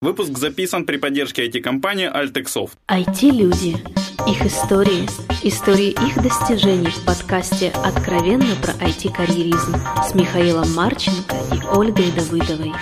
[0.00, 2.74] Выпуск записан при поддержке IT-компании Altexoft.
[2.86, 3.74] IT-люди.
[4.30, 5.08] Их истории.
[5.42, 9.74] Истории их достижений в подкасте «Откровенно про IT-карьеризм»
[10.08, 12.72] с Михаилом Марченко и Ольгой Давыдовой.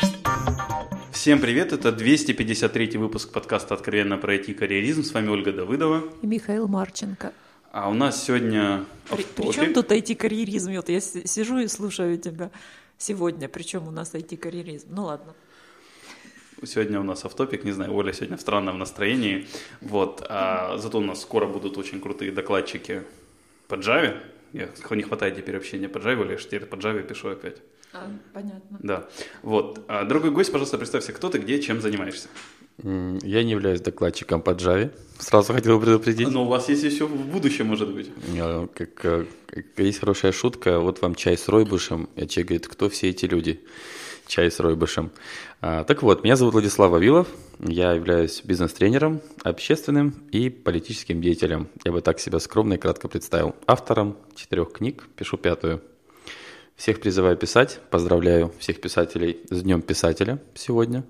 [1.11, 5.03] Всем привет, это 253 выпуск подкаста «Откровенно про IT-карьеризм».
[5.03, 6.03] С вами Ольга Давыдова.
[6.21, 7.33] И Михаил Марченко.
[7.73, 10.75] А у нас сегодня При, Причем тут IT-карьеризм?
[10.75, 12.51] Вот я сижу и слушаю тебя
[12.99, 14.89] сегодня, причем у нас IT-карьеризм.
[14.91, 15.33] Ну ладно.
[16.65, 19.47] Сегодня у нас автопик, не знаю, Оля сегодня в странном настроении.
[19.81, 23.03] Вот, а зато у нас скоро будут очень крутые докладчики
[23.69, 24.17] по Java.
[24.53, 27.57] Я, не хватает теперь общения по Java, я теперь по Java пишу опять.
[27.93, 28.79] А, понятно.
[28.83, 29.09] Да.
[29.43, 29.85] Вот.
[29.89, 32.29] А, дорогой гость, пожалуйста, представься, кто ты, где, чем занимаешься.
[32.83, 34.91] Я не являюсь докладчиком по Java.
[35.19, 36.29] Сразу хотел предупредить.
[36.29, 38.11] Но у вас есть еще в будущем, может быть.
[38.75, 39.27] Как, как,
[39.77, 40.79] есть хорошая шутка.
[40.79, 42.09] Вот вам чай с ройбушем.
[42.17, 43.61] И человек говорит, кто все эти люди?
[44.27, 45.11] Чай с ройбушем.
[45.61, 47.29] А, так вот, меня зовут Владислав Вавилов.
[47.61, 51.69] Я являюсь бизнес-тренером, общественным и политическим деятелем.
[51.85, 53.55] Я бы так себя скромно и кратко представил.
[53.67, 55.81] Автором четырех книг, пишу пятую.
[56.75, 57.81] Всех призываю писать.
[57.91, 61.05] Поздравляю всех писателей с Днем писателя сегодня.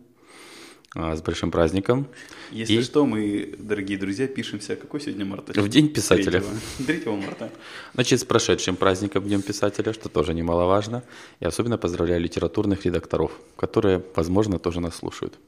[0.95, 2.07] А, с большим праздником.
[2.51, 2.83] Если и...
[2.83, 4.77] что, мы, дорогие друзья, пишемся.
[4.77, 5.61] Какой сегодня марта?
[5.61, 6.43] В День писателя.
[6.79, 7.51] 3, 3 марта.
[7.95, 11.03] Значит, с прошедшим праздником Днем писателя, что тоже немаловажно.
[11.41, 15.39] И особенно поздравляю литературных редакторов, которые, возможно, тоже нас слушают.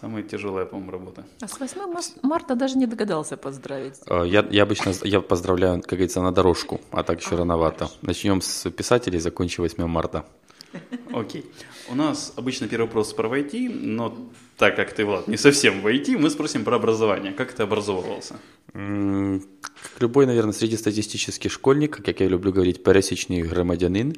[0.00, 1.24] Самая тяжелая, по-моему, работа.
[1.42, 1.80] А с 8
[2.22, 4.00] марта даже не догадался поздравить.
[4.06, 7.84] А, я, я обычно я поздравляю, как говорится, на дорожку, а так еще а, рановато.
[7.84, 7.94] Хорошо.
[8.00, 10.24] Начнем с писателей, закончим 8 марта.
[11.12, 11.44] Окей.
[11.88, 14.16] У нас обычно первый вопрос про IT, но
[14.56, 17.32] так как ты, Влад, не совсем в IT, мы спросим про образование.
[17.32, 18.36] Как ты образовывался?
[18.72, 24.16] Как любой, наверное, среднестатистический школьник, как я люблю говорить, пересечный громадянин,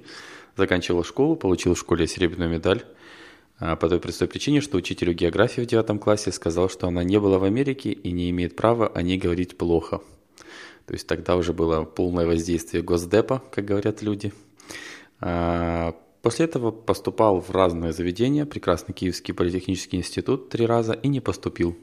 [0.57, 2.85] заканчивал школу, получил в школе серебряную медаль.
[3.59, 7.21] А по той простой причине, что учителю географии в девятом классе сказал, что она не
[7.21, 10.01] была в Америке и не имеет права о ней говорить плохо.
[10.87, 14.33] То есть тогда уже было полное воздействие Госдепа, как говорят люди.
[16.25, 21.77] После этого поступал в разные заведения, прекрасный Киевский политехнический институт три раза и не поступил,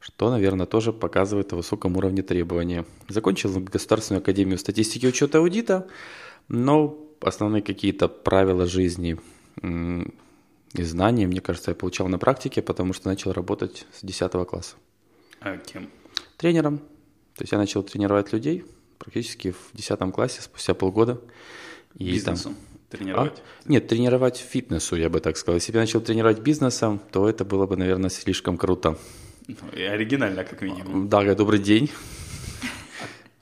[0.00, 2.84] что, наверное, тоже показывает о высоком уровне требования.
[3.06, 5.86] Закончил Государственную академию статистики и учета аудита,
[6.48, 9.16] но основные какие-то правила жизни
[9.62, 14.74] и знания, мне кажется, я получал на практике, потому что начал работать с 10 класса.
[15.38, 15.88] А кем?
[16.36, 16.78] Тренером.
[16.78, 18.64] То есть я начал тренировать людей
[18.98, 21.20] практически в 10 классе, спустя полгода.
[21.94, 22.56] И Бизнесом?
[22.56, 23.42] Там, Тренировать?
[23.44, 23.68] А?
[23.68, 25.56] Нет, тренировать фитнесу, я бы так сказал.
[25.56, 28.96] Если бы я начал тренировать бизнесом, то это было бы, наверное, слишком круто.
[29.46, 31.08] Ну, и оригинально, как минимум.
[31.08, 31.90] Да, добрый день.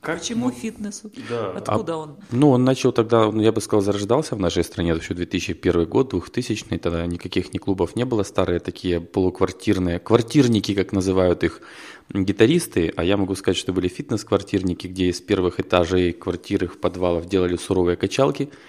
[0.00, 0.20] Как?
[0.20, 1.10] Почему фитнесу?
[1.28, 1.50] Да.
[1.50, 2.16] Откуда а, он?
[2.30, 5.86] Ну, он начал тогда, ну, я бы сказал, зарождался в нашей стране, это еще 2001
[5.86, 11.60] год, 2000 тогда никаких ни клубов не было, старые такие полуквартирные, квартирники, как называют их,
[12.08, 17.26] гитаристы, а я могу сказать, что были фитнес-квартирники, где из первых этажей квартир, их подвалов
[17.26, 18.50] делали суровые качалки–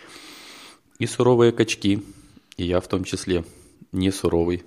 [1.00, 2.03] и суровые качки,
[2.58, 3.44] и я в том числе
[3.91, 4.63] не суровый.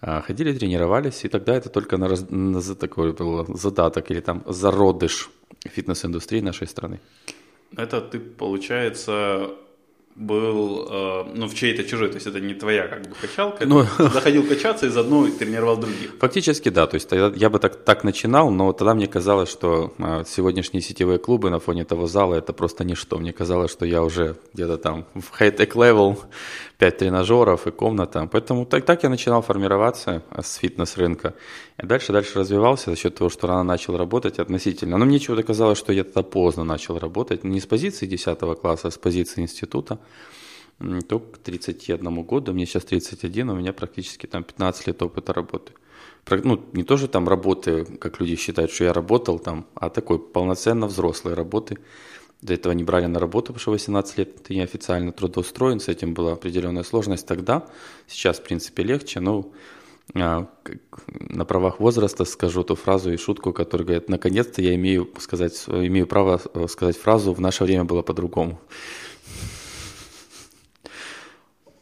[0.00, 4.42] А, ходили, тренировались, и тогда это только на, раз, на такой был задаток или там
[4.46, 5.30] зародыш
[5.64, 7.00] фитнес-индустрии нашей страны.
[7.76, 9.50] Это ты, получается,
[10.16, 13.66] был, э, ну, в чьей-то чужой, то есть это не твоя как бы качалка.
[13.66, 16.14] Ну, заходил качаться и заодно тренировал других.
[16.18, 20.24] Фактически да, то есть я, бы так, так начинал, но тогда мне казалось, что э,
[20.26, 23.18] сегодняшние сетевые клубы на фоне того зала это просто ничто.
[23.18, 26.18] Мне казалось, что я уже где-то там в high-tech level,
[26.78, 28.28] 5 тренажеров и комната.
[28.30, 31.34] Поэтому так, так я начинал формироваться э, с фитнес-рынка.
[31.82, 34.98] И дальше, дальше развивался за счет того, что рано начал работать относительно.
[34.98, 37.44] Но мне чего-то казалось, что я тогда поздно начал работать.
[37.44, 39.98] Не с позиции 10 класса, а с позиции института.
[41.08, 45.72] То к 31 году, мне сейчас 31, у меня практически там 15 лет опыта работы.
[46.28, 50.86] Ну, не тоже там работы, как люди считают, что я работал там, а такой полноценно
[50.86, 51.78] взрослой работы.
[52.42, 56.14] До этого не брали на работу, потому что 18 лет ты неофициально трудоустроен, с этим
[56.14, 57.66] была определенная сложность тогда.
[58.06, 59.50] Сейчас, в принципе, легче, но
[60.14, 60.46] а,
[61.08, 66.06] на правах возраста скажу ту фразу и шутку, которая говорит, наконец-то я имею, сказать, имею
[66.06, 68.60] право э, сказать фразу «в наше время было по-другому».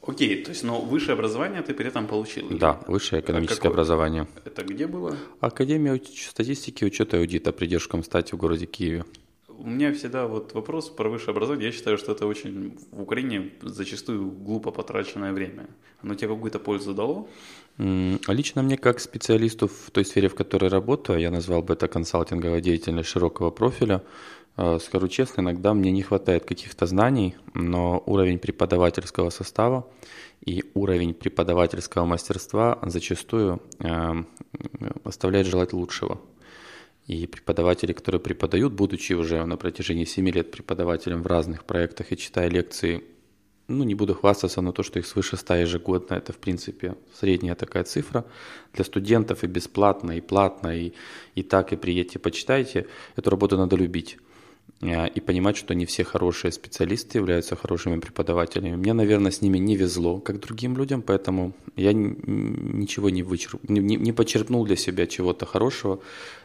[0.07, 2.47] Окей, то есть, но высшее образование ты при этом получил?
[2.51, 4.29] Да, высшее экономическое а образование.
[4.45, 5.17] Это где было?
[5.41, 5.99] Академия
[6.29, 9.05] статистики, учета и аудита при Держком стате в городе Киеве.
[9.59, 11.67] У меня всегда вот вопрос про высшее образование.
[11.67, 15.67] Я считаю, что это очень в Украине зачастую глупо потраченное время.
[16.03, 17.29] Оно тебе какую-то пользу дало?
[17.79, 22.61] Лично мне, как специалисту в той сфере, в которой работаю, я назвал бы это консалтинговая
[22.61, 24.03] деятельность широкого профиля,
[24.57, 29.87] э, скажу честно, иногда мне не хватает каких-то знаний, но уровень преподавательского состава
[30.47, 34.25] и уровень преподавательского мастерства зачастую э,
[35.05, 36.21] оставляет желать лучшего.
[37.07, 42.17] И преподаватели, которые преподают, будучи уже на протяжении 7 лет преподавателем в разных проектах и
[42.17, 43.05] читая лекции,
[43.69, 47.55] ну, не буду хвастаться, но то, что их свыше 100 ежегодно, это, в принципе, средняя
[47.55, 48.25] такая цифра.
[48.75, 50.93] Для студентов и бесплатно, и платно, и,
[51.35, 52.87] и так, и приедьте, почитайте.
[53.17, 54.19] Эту работу надо любить.
[54.85, 58.77] Э, и понимать, что не все хорошие специалисты являются хорошими преподавателями.
[58.77, 63.69] Мне, наверное, с ними не везло, как другим людям, поэтому я ничего не, вычерп...
[63.69, 66.01] не, не почерпнул для себя чего-то хорошего.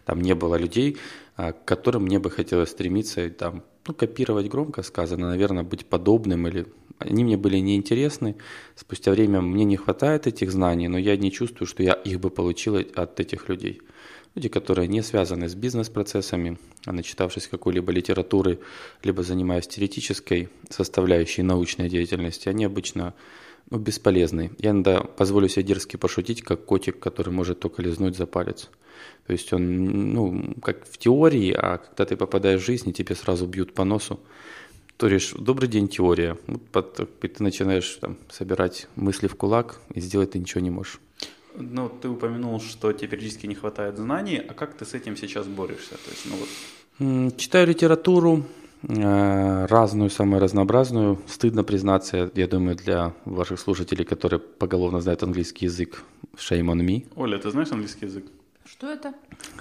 [0.05, 0.97] Там не было людей,
[1.37, 6.47] э, к которым мне бы хотелось стремиться, там, ну, копировать громко сказано, наверное, быть подобным
[6.47, 6.65] или
[6.99, 8.35] они мне были неинтересны.
[8.75, 12.29] Спустя время мне не хватает этих знаний, но я не чувствую, что я их бы
[12.29, 13.81] получил от этих людей.
[14.39, 18.59] Люди, которые не связаны с бизнес-процессами, а начитавшись какой-либо литературы,
[19.03, 23.13] либо занимаясь теоретической составляющей научной деятельности, они обычно
[23.69, 24.51] ну, бесполезны.
[24.57, 28.69] Я иногда позволю себе дерзко пошутить, как котик, который может только лизнуть за палец.
[29.27, 33.15] То есть он, ну, как в теории, а когда ты попадаешь в жизнь, и тебе
[33.15, 34.21] сразу бьют по носу,
[34.95, 36.37] то говоришь, добрый день, теория.
[36.71, 41.01] Ты начинаешь там, собирать мысли в кулак, и сделать ты ничего не можешь.
[41.59, 45.45] Ну, ты упомянул, что тебе периодически не хватает знаний, а как ты с этим сейчас
[45.45, 45.95] борешься?
[45.95, 47.37] То есть, ну, вот...
[47.37, 48.43] Читаю литературу,
[48.83, 51.17] э, разную, самую разнообразную.
[51.27, 56.03] Стыдно признаться, я думаю, для ваших слушателей, которые поголовно знают английский язык,
[56.35, 57.05] shame on me.
[57.15, 58.25] Оля, ты знаешь английский язык?
[58.71, 59.13] Что это?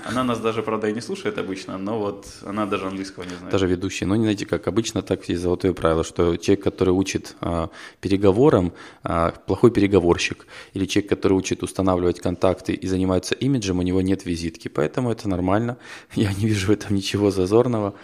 [0.05, 3.51] Она нас даже, правда, и не слушает обычно, но вот она даже английского не знает.
[3.51, 4.05] Даже ведущий.
[4.05, 7.71] Но не знаете, как обычно, так есть золотое правило, что человек, который учит а,
[8.03, 10.47] переговорам, а, плохой переговорщик.
[10.75, 14.69] Или человек, который учит устанавливать контакты и занимается имиджем, у него нет визитки.
[14.69, 15.79] Поэтому это нормально.
[16.15, 17.95] Я не вижу в этом ничего зазорного.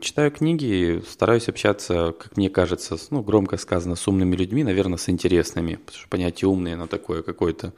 [0.00, 5.08] Читаю книги, стараюсь общаться, как мне кажется, ну, громко сказано, с умными людьми, наверное, с
[5.08, 5.74] интересными.
[5.74, 7.72] Потому что понятие умные, оно такое какое-то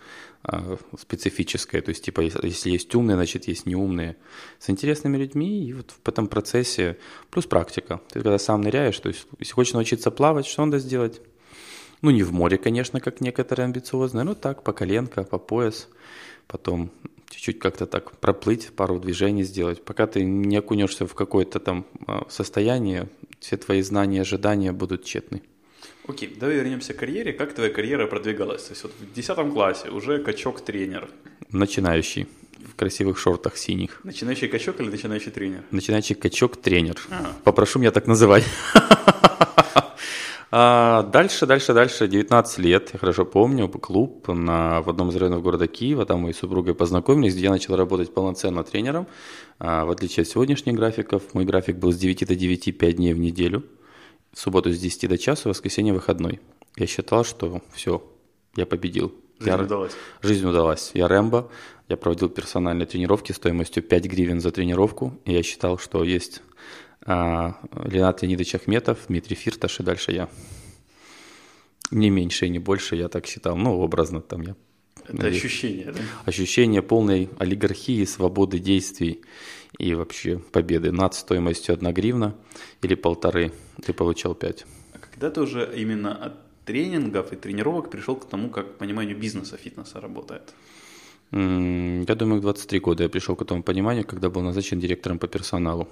[0.98, 1.80] специфическое.
[1.80, 4.16] То есть, типа, если есть умные, значит, есть неумные.
[4.58, 6.98] С интересными людьми, и вот в этом процессе,
[7.30, 8.00] плюс практика.
[8.08, 11.20] Ты когда сам ныряешь, то есть, если хочешь научиться плавать, что надо сделать?
[12.02, 15.88] Ну, не в море, конечно, как некоторые амбициозные, но так, по коленка, по пояс.
[16.46, 16.90] Потом
[17.30, 19.82] чуть-чуть как-то так проплыть, пару движений сделать.
[19.82, 23.08] Пока ты не окунешься в какое-то там а, состояние,
[23.40, 25.42] все твои знания, ожидания будут тщетны.
[26.06, 27.32] Окей, давай вернемся к карьере.
[27.32, 28.64] Как твоя карьера продвигалась?
[28.64, 31.08] То есть вот в 10 классе уже качок-тренер.
[31.50, 32.26] Начинающий.
[32.70, 34.00] В красивых шортах синих.
[34.04, 35.62] Начинающий качок или начинающий тренер?
[35.70, 36.96] Начинающий качок-тренер.
[37.10, 37.32] А.
[37.44, 38.44] Попрошу меня так называть.
[40.56, 45.42] А дальше, дальше, дальше, 19 лет, я хорошо помню, клуб на, в одном из районов
[45.42, 49.08] города Киева, там мы с супругой познакомились, где я начал работать полноценно тренером.
[49.58, 53.14] А, в отличие от сегодняшних графиков, мой график был с 9 до 9, 5 дней
[53.14, 53.64] в неделю
[54.34, 56.40] в субботу с 10 до часа, в воскресенье выходной.
[56.76, 58.02] Я считал, что все,
[58.56, 59.14] я победил.
[59.38, 59.62] Жизнь я...
[59.62, 59.92] удалась.
[60.22, 60.90] Жизнь удалась.
[60.94, 61.50] Я Рэмбо,
[61.88, 66.42] я проводил персональные тренировки стоимостью 5 гривен за тренировку, и я считал, что есть
[67.06, 70.28] а, Ленат Леонидович Ахметов, Дмитрий Фирташ и дальше я.
[71.90, 73.56] Не меньше и не больше, я так считал.
[73.56, 74.56] Ну, образно там я.
[75.04, 75.44] Это надеюсь.
[75.44, 76.00] ощущение, да?
[76.24, 79.20] Ощущение полной олигархии, свободы действий
[79.78, 82.34] и вообще победы над стоимостью 1 гривна
[82.82, 83.52] или полторы,
[83.84, 84.66] ты получал 5.
[84.94, 86.32] А когда ты уже именно от
[86.64, 90.54] тренингов и тренировок пришел к тому, как пониманию бизнеса фитнеса работает?
[91.32, 95.26] Я думаю, к 23 года я пришел к этому пониманию, когда был назначен директором по
[95.26, 95.88] персоналу.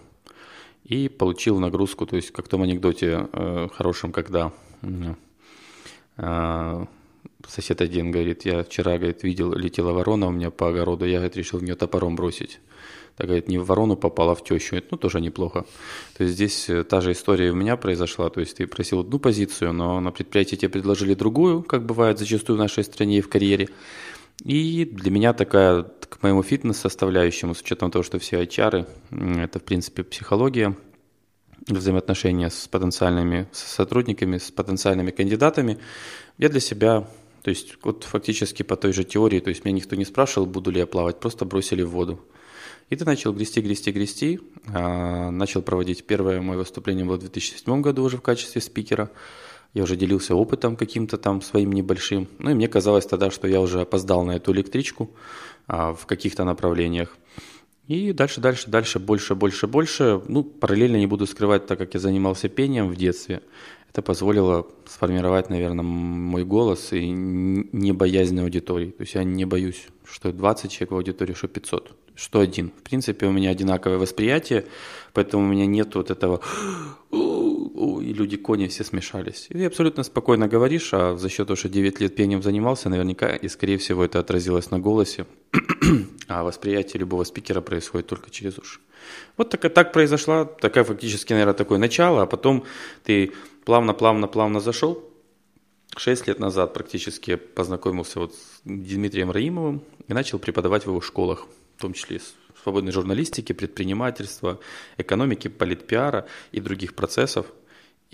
[0.85, 4.53] И получил нагрузку, то есть как в том анекдоте э, хорошем, когда
[6.17, 6.87] э,
[7.49, 11.37] сосед один говорит, я вчера, говорит, видел, летела ворона у меня по огороду, я, говорит,
[11.37, 12.61] решил в нее топором бросить
[13.17, 14.77] так говорит, не в ворону попала, а в тещу.
[14.77, 15.67] Это, ну, тоже неплохо.
[16.17, 18.31] То есть здесь э, та же история у меня произошла.
[18.31, 22.57] То есть ты просил одну позицию, но на предприятии тебе предложили другую, как бывает зачастую
[22.57, 23.69] в нашей стране и в карьере.
[24.45, 28.87] И для меня такая, к моему фитнес-составляющему, с учетом того, что все HR,
[29.41, 30.75] это, в принципе, психология,
[31.69, 35.79] взаимоотношения с потенциальными сотрудниками, с потенциальными кандидатами,
[36.39, 37.07] я для себя,
[37.43, 40.71] то есть вот фактически по той же теории, то есть меня никто не спрашивал, буду
[40.71, 42.21] ли я плавать, просто бросили в воду.
[42.89, 44.41] И ты начал грести, грести, грести.
[44.69, 49.11] А, начал проводить первое мое выступление было в 2007 году уже в качестве спикера.
[49.73, 52.29] Я уже делился опытом каким-то там своим небольшим.
[52.39, 55.11] Ну и мне казалось тогда, что я уже опоздал на эту электричку
[55.67, 57.17] а, в каких-то направлениях.
[57.89, 60.23] И дальше, дальше, дальше, больше, больше, больше.
[60.29, 63.43] Ну, параллельно не буду скрывать, так как я занимался пением в детстве,
[63.91, 68.91] это позволило сформировать, наверное, мой голос и не боязнь аудитории.
[68.91, 72.71] То есть я не боюсь, что 20 человек в аудитории, что 500, что один.
[72.71, 74.65] В принципе, у меня одинаковое восприятие,
[75.12, 76.41] поэтому у меня нет вот этого
[78.01, 79.47] и люди кони все смешались.
[79.51, 83.35] И ты абсолютно спокойно говоришь, а за счет того, что 9 лет пением занимался, наверняка,
[83.35, 85.27] и скорее всего это отразилось на голосе,
[86.29, 88.81] а восприятие любого спикера происходит только через уши.
[89.37, 92.65] Вот так, так произошла, такая фактически, наверное, такое начало, а потом
[93.05, 93.33] ты
[93.65, 95.03] плавно-плавно-плавно зашел.
[95.97, 101.47] Шесть лет назад практически познакомился вот с Дмитрием Раимовым и начал преподавать в его школах,
[101.77, 102.21] в том числе
[102.62, 104.61] свободной журналистики, предпринимательства,
[104.97, 107.47] экономики, политпиара и других процессов.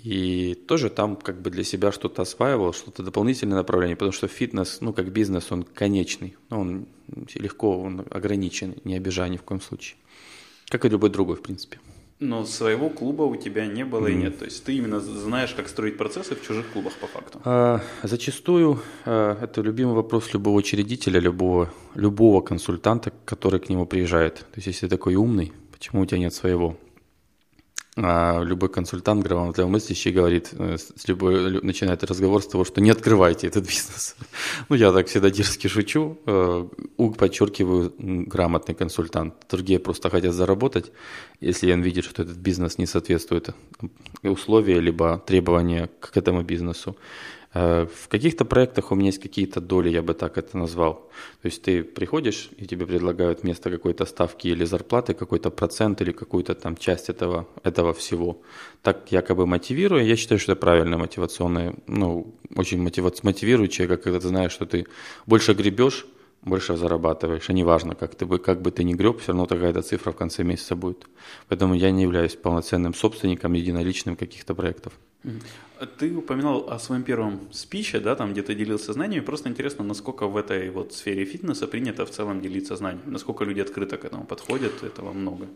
[0.03, 4.77] И тоже там как бы для себя что-то осваивал, что-то дополнительное направление, потому что фитнес,
[4.79, 6.87] ну как бизнес, он конечный, он
[7.35, 9.97] легко, он ограничен, не обижай ни в коем случае.
[10.69, 11.79] Как и любой другой, в принципе.
[12.19, 14.11] Но своего клуба у тебя не было mm.
[14.11, 14.39] и нет.
[14.39, 17.39] То есть ты именно знаешь, как строить процессы в чужих клубах по факту.
[17.45, 24.35] А, зачастую а, это любимый вопрос любого учредителя, любого, любого консультанта, который к нему приезжает.
[24.35, 26.77] То есть если ты такой умный, почему у тебя нет своего?
[28.01, 33.47] А любой консультант здравомыслящий говорит, э, с любой, начинает разговор с того, что не открывайте
[33.47, 34.15] этот бизнес.
[34.69, 36.67] Ну, я так всегда дерзки шучу, э,
[37.17, 39.33] подчеркиваю, грамотный консультант.
[39.49, 40.91] Другие просто хотят заработать,
[41.41, 43.49] если он видит, что этот бизнес не соответствует
[44.23, 46.95] условия либо требования к этому бизнесу.
[47.53, 51.09] Э, в каких-то проектах у меня есть какие-то доли, я бы так это назвал.
[51.41, 56.11] То есть ты приходишь, и тебе предлагают вместо какой-то ставки или зарплаты какой-то процент или
[56.11, 58.41] какую-то там часть этого, этого всего.
[58.83, 64.51] Так якобы мотивируя, я считаю, что это правильно мотивационное, ну, очень мотивирующее, когда ты знаешь,
[64.51, 64.85] что ты
[65.25, 66.05] больше гребешь,
[66.41, 70.11] больше зарабатываешь, а неважно, как, ты, как бы ты ни греб, все равно такая-то цифра
[70.11, 71.07] в конце месяца будет.
[71.47, 74.93] Поэтому я не являюсь полноценным собственником единоличным каких-то проектов.
[75.97, 79.23] Ты упоминал о своем первом спиче, да, там где ты делился знаниями.
[79.23, 83.09] Просто интересно, насколько в этой вот сфере фитнеса принято в целом делиться знаниями?
[83.09, 84.83] Насколько люди открыто к этому подходят?
[84.83, 85.47] Этого много?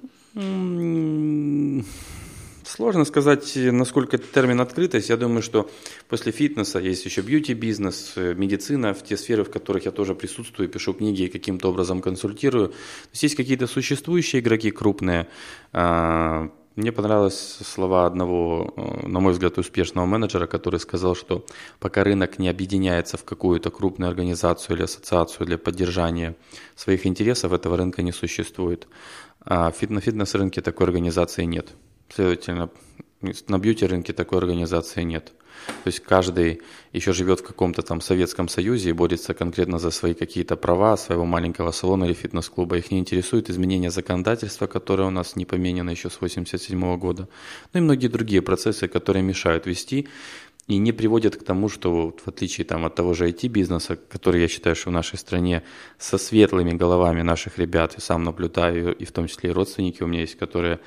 [2.65, 5.09] Сложно сказать, насколько это термин открытость.
[5.09, 5.69] Я думаю, что
[6.07, 10.69] после фитнеса есть еще бьюти-бизнес, э, медицина, в те сферы, в которых я тоже присутствую,
[10.69, 12.69] пишу книги и каким-то образом консультирую.
[12.69, 12.75] То
[13.11, 15.27] есть есть какие-то существующие игроки крупные,
[15.73, 21.45] а, мне понравились слова одного, э, на мой взгляд, успешного менеджера, который сказал, что
[21.79, 26.35] пока рынок не объединяется в какую-то крупную организацию или ассоциацию для поддержания
[26.75, 28.87] своих интересов, этого рынка не существует.
[29.45, 31.73] А на фитнес-рынке такой организации нет.
[32.13, 32.69] Следовательно,
[33.47, 35.31] на бьюти-рынке такой организации нет.
[35.83, 40.13] То есть каждый еще живет в каком-то там Советском Союзе и борется конкретно за свои
[40.13, 42.77] какие-то права своего маленького салона или фитнес-клуба.
[42.77, 47.29] Их не интересует изменение законодательства, которое у нас не поменено еще с 1987 года.
[47.73, 50.07] Ну и многие другие процессы, которые мешают вести
[50.67, 54.47] и не приводят к тому, что в отличие там, от того же IT-бизнеса, который я
[54.47, 55.63] считаю, что в нашей стране
[55.97, 60.07] со светлыми головами наших ребят, и сам наблюдаю, и в том числе и родственники у
[60.07, 60.79] меня есть, которые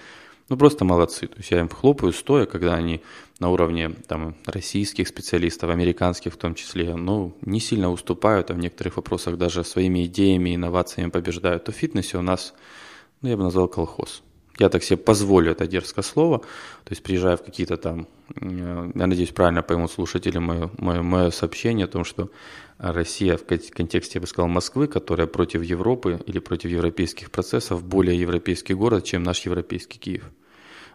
[0.48, 1.26] ну, просто молодцы.
[1.26, 3.02] То есть я им хлопаю стоя, когда они
[3.40, 8.58] на уровне там, российских специалистов, американских в том числе, ну, не сильно уступают, а в
[8.58, 11.64] некоторых вопросах даже своими идеями, инновациями побеждают.
[11.64, 12.54] То в фитнесе у нас,
[13.22, 14.22] ну, я бы назвал колхоз.
[14.58, 16.38] Я так себе позволю это дерзкое слово.
[16.38, 18.06] То есть приезжая в какие-то там,
[18.40, 22.30] э, я надеюсь, правильно поймут слушатели мое, мое, мое сообщение о том, что
[22.78, 28.18] Россия в контексте, я бы сказал, Москвы, которая против Европы или против европейских процессов, более
[28.20, 30.24] европейский город, чем наш европейский Киев.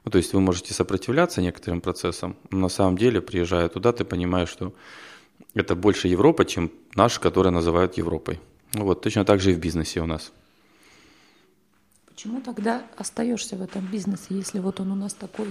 [0.06, 4.04] Ну, то есть вы можете сопротивляться некоторым процессам, но на самом деле, приезжая туда, ты
[4.04, 4.74] понимаешь, что
[5.54, 8.40] это больше Европа, чем наш, который называют Европой.
[8.74, 10.32] Ну, вот точно так же и в бизнесе у нас.
[12.22, 15.48] Почему тогда остаешься в этом бизнесе, если вот он у нас такой,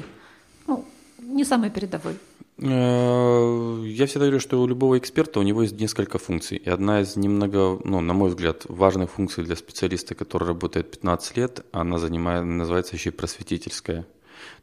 [0.68, 0.84] ну,
[1.18, 2.14] не самый передовой?
[2.58, 6.58] Э, я всегда говорю, что у любого эксперта у него есть несколько функций.
[6.58, 11.36] И одна из немного, ну, на мой взгляд, важных функций для специалиста, который работает 15
[11.38, 14.06] лет, она занимает, называется еще и просветительская.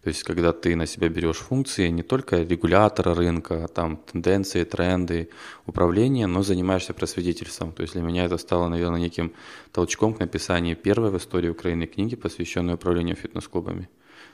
[0.07, 5.27] То есть, когда ты на себя берешь функции не только регулятора рынка, там, тенденции, тренды,
[5.65, 7.73] управления, но занимаешься просветительством.
[7.73, 9.33] То есть, для меня это стало, наверное, неким
[9.73, 13.89] толчком к написанию первой в истории Украины книги, посвященной управлению фитнес-клубами.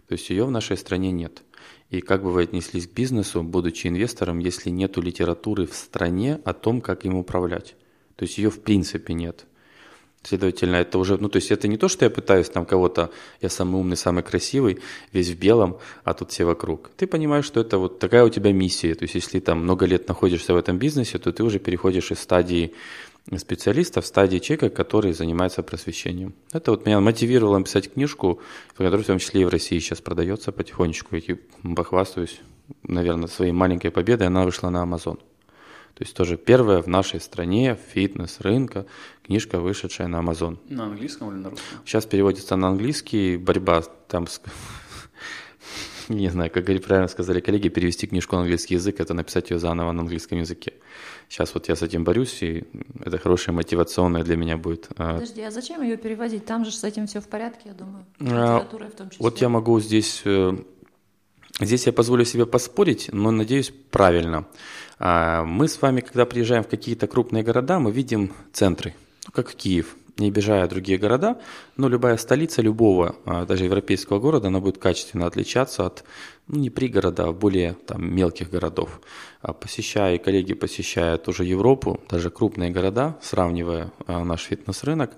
[0.08, 1.42] То есть, ее в нашей стране нет.
[1.90, 6.54] И как бы вы отнеслись к бизнесу, будучи инвестором, если нету литературы в стране о
[6.54, 7.76] том, как им управлять?
[8.16, 9.48] То есть ее в принципе нет.
[10.24, 13.12] Следовательно, это уже, ну то есть это не то, что я пытаюсь там кого-то,
[13.42, 14.80] я самый умный, самый красивый,
[15.12, 16.92] весь в белом, а тут все вокруг.
[16.96, 18.96] Ты понимаешь, что это вот такая у тебя миссия.
[18.96, 22.20] То есть если там много лет находишься в этом бизнесе, то ты уже переходишь из
[22.20, 22.74] стадии
[23.38, 26.34] специалиста в стадии человека, который занимается просвещением.
[26.54, 28.40] Это вот меня мотивировало написать книжку,
[28.78, 31.16] которая в том числе и в России сейчас продается потихонечку.
[31.16, 31.38] Я
[31.76, 32.40] похвастаюсь,
[32.84, 34.28] наверное, своей маленькой победой.
[34.28, 35.20] Она вышла на Amazon.
[35.96, 38.86] То есть тоже первая в нашей стране фитнес-рынка
[39.24, 40.58] книжка, вышедшая на Amazon.
[40.68, 41.80] На английском или на русском?
[41.86, 43.38] Сейчас переводится на английский.
[43.38, 44.42] Борьба там с
[46.10, 49.92] не знаю, как правильно сказали коллеги, перевести книжку на английский язык, это написать ее заново
[49.92, 50.74] на английском языке.
[51.30, 52.66] Сейчас вот я с этим борюсь, и
[53.04, 54.90] это хорошая мотивационная для меня будет.
[54.98, 56.46] А, Подожди, а зачем ее переводить?
[56.46, 58.06] Там же с этим все в порядке, я думаю.
[58.20, 59.24] А, литературой в том числе.
[59.24, 60.22] Вот я могу здесь...
[60.26, 60.56] Э,
[61.60, 64.46] здесь я позволю себе поспорить, но надеюсь правильно.
[65.00, 68.94] А, мы с вами, когда приезжаем в какие-то крупные города, мы видим центры,
[69.26, 71.42] ну, как Киев, не обижая другие города,
[71.76, 76.04] но любая столица любого, а, даже европейского города, она будет качественно отличаться от,
[76.48, 79.02] ну, не пригорода, а более там, мелких городов.
[79.42, 85.12] А посещая, коллеги посещая тоже Европу, даже крупные города, сравнивая наш фитнес-рынок,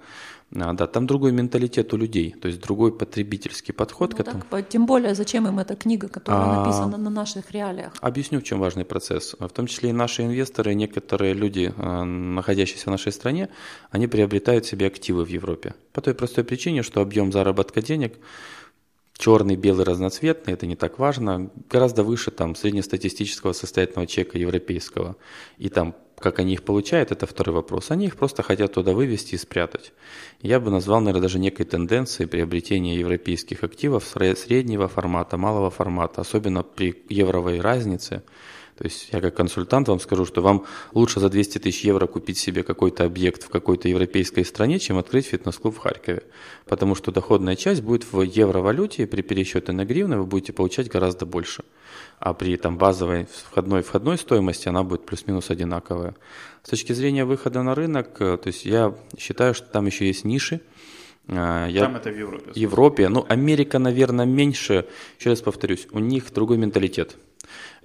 [0.53, 4.43] а, да, там другой менталитет у людей, то есть другой потребительский подход ну, к этому.
[4.49, 7.93] Так, тем более, зачем им эта книга, которая а, написана на наших реалиях?
[7.99, 9.35] Объясню, в чем важный процесс.
[9.39, 13.49] В том числе и наши инвесторы, некоторые люди, а, находящиеся в нашей стране,
[13.91, 15.73] они приобретают себе активы в Европе.
[15.93, 18.17] По той простой причине, что объем заработка денег
[19.17, 25.15] черный, белый, разноцветный, это не так важно, гораздо выше там среднестатистического состоятельного чека европейского.
[25.57, 27.91] И там как они их получают, это второй вопрос.
[27.91, 29.93] Они их просто хотят туда вывести и спрятать.
[30.41, 36.63] Я бы назвал, наверное, даже некой тенденцией приобретения европейских активов среднего формата, малого формата, особенно
[36.63, 38.23] при евровой разнице–
[38.77, 42.37] то есть я как консультант вам скажу, что вам лучше за 200 тысяч евро купить
[42.37, 46.23] себе какой-то объект в какой-то европейской стране, чем открыть фитнес-клуб в Харькове.
[46.65, 50.89] Потому что доходная часть будет в евровалюте, и при пересчете на гривны вы будете получать
[50.89, 51.63] гораздо больше.
[52.19, 56.15] А при там, базовой входной, входной стоимости она будет плюс-минус одинаковая.
[56.63, 60.25] С точки зрения выхода на рынок, э, то есть я считаю, что там еще есть
[60.25, 60.59] ниши,
[61.29, 61.81] э, я...
[61.81, 62.51] Там это в Европе.
[62.51, 63.07] В Европе.
[63.07, 64.85] Ну, Америка, наверное, меньше.
[65.17, 67.15] Еще раз повторюсь, у них другой менталитет.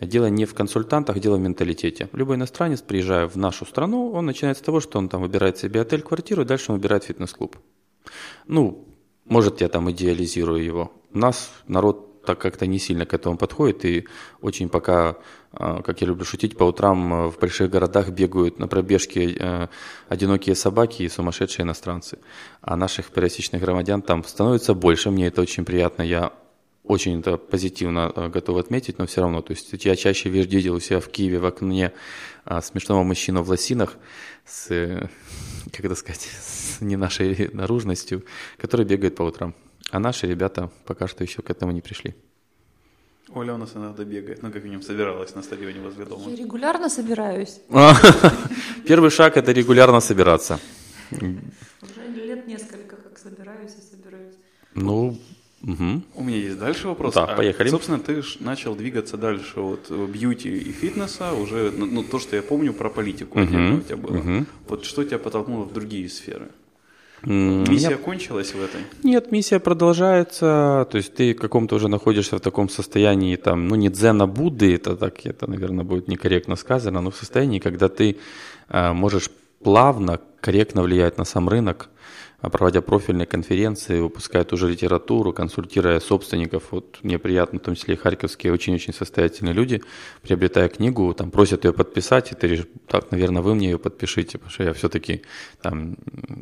[0.00, 2.08] Дело не в консультантах, дело в менталитете.
[2.12, 5.80] Любой иностранец, приезжая в нашу страну, он начинает с того, что он там выбирает себе
[5.80, 7.56] отель, квартиру, и дальше он выбирает фитнес-клуб.
[8.46, 8.88] Ну,
[9.24, 10.92] может, я там идеализирую его.
[11.12, 14.06] У нас народ так как-то не сильно к этому подходит, и
[14.40, 15.16] очень пока,
[15.52, 19.68] а, как я люблю шутить, по утрам а, в больших городах бегают на пробежке а,
[20.08, 22.18] одинокие собаки и сумасшедшие иностранцы.
[22.60, 26.32] А наших пересечных громадян там становится больше, мне это очень приятно, я
[26.84, 30.80] очень это позитивно э, готов отметить, но все равно, то есть я чаще видел у
[30.80, 31.93] себя в Киеве в окне
[32.45, 33.97] а, смешного мужчину в лосинах
[34.47, 35.08] с, э,
[35.73, 38.25] как это сказать, с не нашей наружностью,
[38.56, 39.54] который бегает по утрам.
[39.90, 42.14] А наши ребята пока что еще к этому не пришли.
[43.32, 46.30] Оля у нас иногда бегает, ну как минимум собиралась на стадионе возле дома.
[46.30, 47.60] Я регулярно собираюсь.
[48.86, 50.58] Первый шаг это регулярно собираться.
[51.12, 54.34] Уже лет несколько как собираюсь и собираюсь.
[54.75, 55.16] Ну,
[55.62, 56.02] Угу.
[56.14, 57.14] У меня есть дальше вопрос.
[57.14, 57.68] Да, а, поехали.
[57.68, 62.36] Собственно, ты ж начал двигаться дальше от бьюти и фитнеса, уже, ну, ну то, что
[62.36, 63.76] я помню про политику угу.
[63.76, 64.16] у тебя было.
[64.16, 64.46] Угу.
[64.68, 66.49] Вот что тебя подтолкнуло в другие сферы?
[67.23, 67.96] Миссия я...
[67.96, 68.80] кончилась в этой?
[69.02, 70.86] Нет, миссия продолжается.
[70.90, 74.75] То есть ты в каком-то уже находишься в таком состоянии, там, ну не дзена Будды,
[74.75, 78.16] это так, это, наверное, будет некорректно сказано, но в состоянии, когда ты
[78.70, 79.30] э, можешь
[79.62, 81.90] плавно, корректно влиять на сам рынок,
[82.48, 86.64] проводя профильные конференции, выпуская ту же литературу, консультируя собственников.
[86.70, 89.82] Вот мне приятно, в том числе и харьковские очень-очень состоятельные люди,
[90.22, 94.50] приобретая книгу, там просят ее подписать, и ты так, наверное, вы мне ее подпишите, потому
[94.50, 95.22] что я все-таки
[95.60, 95.96] там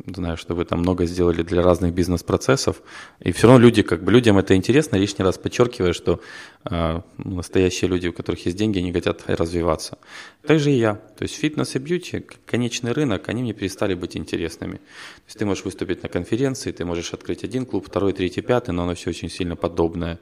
[0.07, 2.81] знаю, что вы там много сделали для разных бизнес-процессов.
[3.19, 6.21] И все равно люди, как бы людям это интересно, лишний раз подчеркивая, что
[6.63, 9.97] э, настоящие люди, у которых есть деньги, они хотят развиваться.
[10.45, 10.95] Так же и я.
[10.95, 14.77] То есть фитнес и бьюти, конечный рынок, они мне перестали быть интересными.
[14.77, 18.71] То есть ты можешь выступить на конференции, ты можешь открыть один клуб, второй, третий, пятый,
[18.71, 20.19] но оно все очень сильно подобное.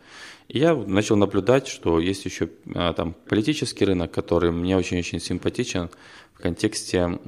[0.47, 5.89] И я начал наблюдать, что есть еще а, там политический рынок, который мне очень-очень симпатичен
[6.33, 7.19] в контексте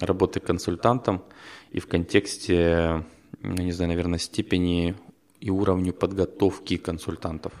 [0.00, 1.22] работы консультантом
[1.70, 3.04] и в контексте,
[3.42, 4.94] не знаю, наверное, степени
[5.40, 7.52] и уровню подготовки консультантов.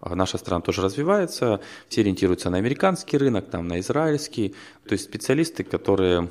[0.00, 4.54] А наша страна тоже развивается, все ориентируются на американский рынок, там, на израильский.
[4.86, 6.28] То есть специалисты, которые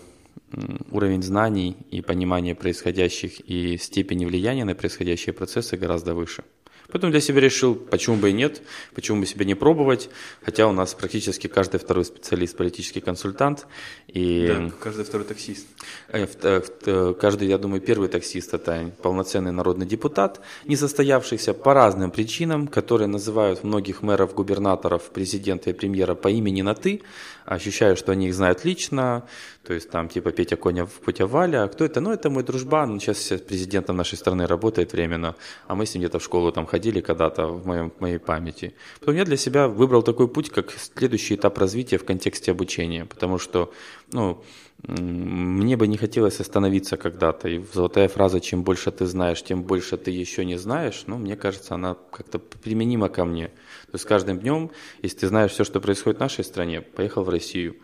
[0.91, 6.43] уровень знаний и понимания происходящих и степени влияния на происходящие процессы гораздо выше.
[6.91, 8.61] Поэтому для себя решил, почему бы и нет,
[8.93, 10.09] почему бы себя не пробовать,
[10.43, 13.67] хотя у нас практически каждый второй специалист политический консультант.
[14.07, 15.67] И Да, каждый второй таксист.
[16.09, 21.73] Э, э, э, Каждый, я думаю, первый таксист– это полноценный народный депутат, не состоявшийся по
[21.73, 27.01] разным причинам, которые называют многих мэров, губернаторов, президента и премьера по имени на «ты»,
[27.45, 29.23] ощущаю, что они их знают лично,
[29.63, 32.01] то есть там типа Петя Коня, Путя Валя, а кто это?
[32.01, 35.35] Ну, это мой дружбан, он сейчас сейчас президентом нашей страны работает временно,
[35.67, 38.73] а мы с ним где-то в школу там ходили когда-то в, моем, моей памяти.
[38.99, 43.37] Потом я для себя выбрал такой путь, как следующий этап развития в контексте обучения, потому
[43.37, 43.71] что,
[44.11, 44.43] ну,
[44.87, 47.47] Мне бы не хотелось остановиться когда-то.
[47.47, 51.35] И золотая фраза «чем больше ты знаешь, тем больше ты еще не знаешь», ну, мне
[51.35, 53.47] кажется, она как-то применима ко мне.
[53.47, 54.71] То есть с каждым днем,
[55.03, 57.75] если ты знаешь все, что происходит в нашей стране, поехал в Россию.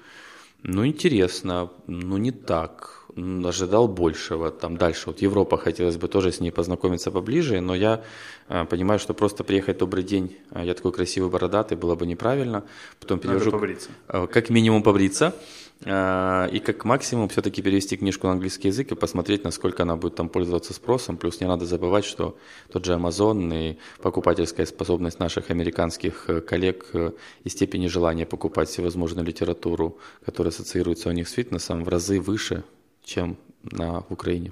[0.64, 2.97] Ну, интересно, ну, не так.
[3.18, 4.52] Ожидал большего.
[4.52, 8.04] Там дальше, вот Европа, хотелось бы тоже с ней познакомиться поближе, но я
[8.48, 12.64] э, понимаю, что просто приехать добрый день, а я такой красивый бородатый, было бы неправильно.
[13.00, 13.90] Потом Надо перевожу побриться.
[14.08, 15.34] Э, как минимум побриться,
[15.84, 20.14] э, и как максимум все-таки перевести книжку на английский язык и посмотреть, насколько она будет
[20.14, 21.18] там пользоваться спросом.
[21.18, 22.38] Плюс не надо забывать, что
[22.72, 28.70] тот же Amazon и покупательская способность наших американских э, коллег э, и степени желания покупать
[28.70, 32.64] всевозможную литературу, которая ассоциируется у них с фитнесом, в разы выше,
[33.08, 34.52] чем на в Украине.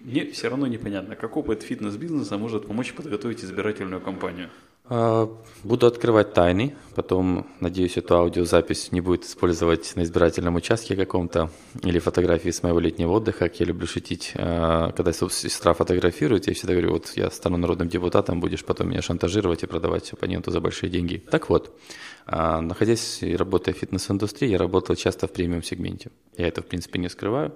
[0.00, 4.50] Мне все равно непонятно, как опыт фитнес-бизнеса может помочь подготовить избирательную кампанию.
[4.84, 5.28] А,
[5.64, 11.50] Буду открывать тайны, потом, надеюсь, эту аудиозапись не будет использовать на избирательном участке каком-то
[11.84, 14.32] или фотографии с моего летнего отдыха, как я люблю шутить.
[14.34, 19.02] А, Когда сестра фотографирует, я всегда говорю, вот я стану народным депутатом, будешь потом меня
[19.02, 21.22] шантажировать и продавать оппоненту за большие деньги.
[21.30, 21.78] Так вот,
[22.26, 26.10] а, находясь и работая в фитнес-индустрии, я работал часто в премиум-сегменте.
[26.36, 27.52] Я это, в принципе, не скрываю.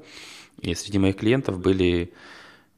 [0.60, 2.12] И среди моих клиентов были,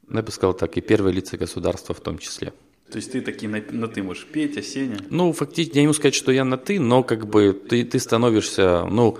[0.07, 2.51] ну, я бы сказал так, и первые лица государства в том числе.
[2.91, 4.97] То есть ты такие на, на ты можешь Петя, Сеня.
[5.09, 7.99] Ну, фактически, я не могу сказать, что я на «ты», но как бы ты, ты
[7.99, 9.17] становишься, ну,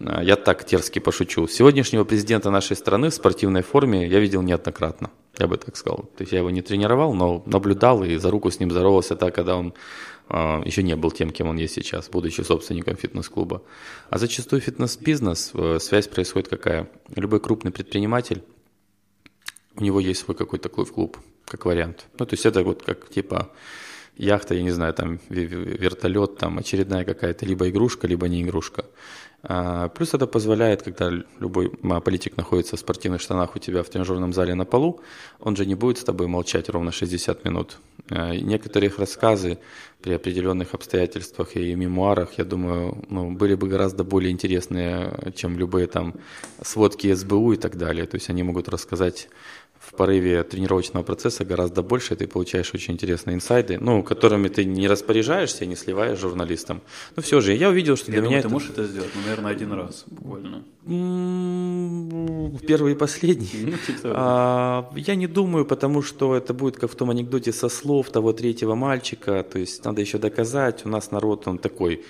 [0.00, 1.46] а, я так дерзки пошучу.
[1.46, 6.10] Сегодняшнего президента нашей страны в спортивной форме я видел неоднократно, я бы так сказал.
[6.16, 9.34] То есть я его не тренировал, но наблюдал и за руку с ним здоровался так,
[9.34, 9.74] когда он
[10.28, 13.62] а, еще не был тем, кем он есть сейчас, будучи собственником фитнес-клуба.
[14.10, 16.90] А зачастую фитнес-бизнес, э, связь происходит какая?
[17.14, 18.42] Любой крупный предприниматель
[19.76, 22.06] у него есть свой какой-то клуб, как вариант.
[22.18, 23.50] Ну, то есть это вот как типа
[24.16, 28.42] яхта, я не знаю, там ве- ве- вертолет, там очередная какая-то либо игрушка, либо не
[28.42, 28.84] игрушка.
[29.42, 31.70] А, Плюс это позволяет, когда любой
[32.04, 35.00] политик находится в спортивных штанах у тебя в тренажерном зале на полу,
[35.40, 37.78] он же не будет с тобой молчать ровно 60 минут.
[38.10, 39.58] А, их рассказы
[40.02, 45.86] при определенных обстоятельствах и мемуарах, я думаю, ну, были бы гораздо более интересные, чем любые
[45.86, 46.14] там
[46.62, 48.06] сводки СБУ и так далее.
[48.06, 49.28] То есть они могут рассказать
[49.86, 54.88] в порыве тренировочного процесса гораздо больше, ты получаешь очень интересные инсайды, ну, которыми ты не
[54.88, 56.80] распоряжаешься, не сливаешь журналистам.
[57.14, 58.52] Но все же, я увидел, что Я для думаю, меня ты это...
[58.52, 60.64] можешь это сделать, ну, наверное, один раз буквально.
[62.66, 63.50] Первый и последний.
[63.54, 64.12] Ну, типа.
[64.14, 68.32] А, я не думаю, потому что это будет как в том анекдоте со слов того
[68.32, 69.42] третьего мальчика.
[69.42, 70.86] То есть надо еще доказать.
[70.86, 72.04] У нас народ, он такой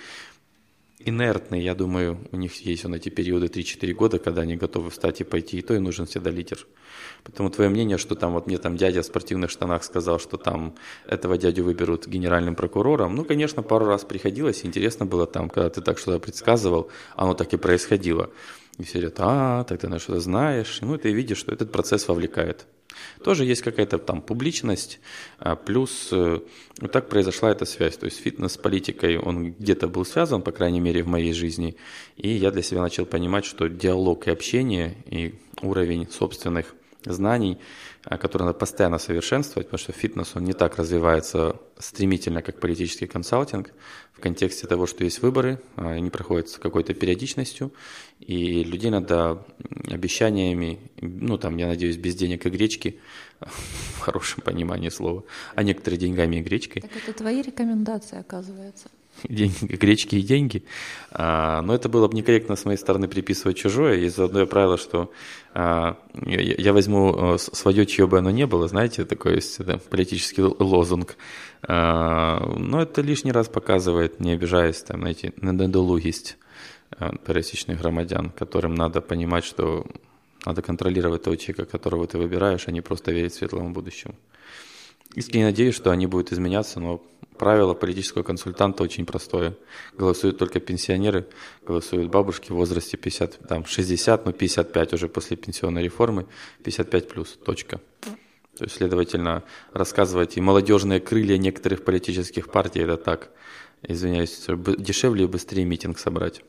[1.09, 1.61] инертный.
[1.61, 5.23] Я думаю, у них есть он эти периоды 3-4 года, когда они готовы встать и
[5.23, 5.57] пойти.
[5.57, 6.65] И то и нужен всегда лидер.
[7.23, 10.75] Поэтому твое мнение, что там вот мне там дядя в спортивных штанах сказал, что там
[11.07, 13.15] этого дядю выберут генеральным прокурором.
[13.15, 14.65] Ну, конечно, пару раз приходилось.
[14.65, 18.29] Интересно было там, когда ты так что-то предсказывал, оно так и происходило.
[18.77, 20.79] И все говорят, а, так ты на что-то знаешь.
[20.81, 22.67] Ну, и ты видишь, что этот процесс вовлекает.
[23.23, 24.99] Тоже есть какая-то там публичность,
[25.39, 26.39] а, плюс э,
[26.79, 27.97] вот так произошла эта связь.
[27.97, 31.75] То есть фитнес с политикой, он где-то был связан, по крайней мере, в моей жизни.
[32.15, 37.57] И я для себя начал понимать, что диалог и общение, и уровень собственных знаний,
[38.09, 43.05] а, которые надо постоянно совершенствовать, потому что фитнес, он не так развивается стремительно, как политический
[43.05, 43.73] консалтинг,
[44.13, 47.73] в контексте того, что есть выборы, а, они проходят с какой-то периодичностью,
[48.19, 49.45] и людей надо
[49.91, 52.99] обещаниями, ну там, я надеюсь, без денег и гречки,
[53.41, 58.87] в хорошем понимании слова, а некоторые деньгами и гречкой, Так это твои рекомендации, оказывается.
[59.29, 60.63] деньги, гречки и деньги.
[61.11, 63.97] А, но это было бы некорректно с моей стороны приписывать чужое.
[63.97, 65.11] Есть одно правило, что
[65.53, 70.41] а, я, возьму с- свое, чье бы оно ни было, знаете, такой есть это, политический
[70.41, 71.15] лозунг.
[71.63, 76.37] А, но это лишний раз показывает, не обижаясь там, на эти недолугість
[76.91, 79.85] а, пересечных громадян, которым надо понимать, что
[80.45, 84.15] надо контролировать того человека, которого ты выбираешь, а не просто верить светлому будущему.
[85.17, 87.01] Искренне надеюсь, что они будут изменяться, но
[87.39, 89.55] правило политического консультанта очень простое.
[89.97, 91.25] Голосуют только пенсионеры,
[91.65, 96.27] голосуют бабушки в возрасте 50, там 60, ну 55 уже после пенсионной реформы,
[96.63, 97.81] 55 плюс, точка.
[98.01, 103.31] То есть, следовательно, рассказывать и молодежные крылья некоторых политических партий, это так,
[103.81, 104.45] извиняюсь,
[104.77, 106.43] дешевле и быстрее митинг собрать.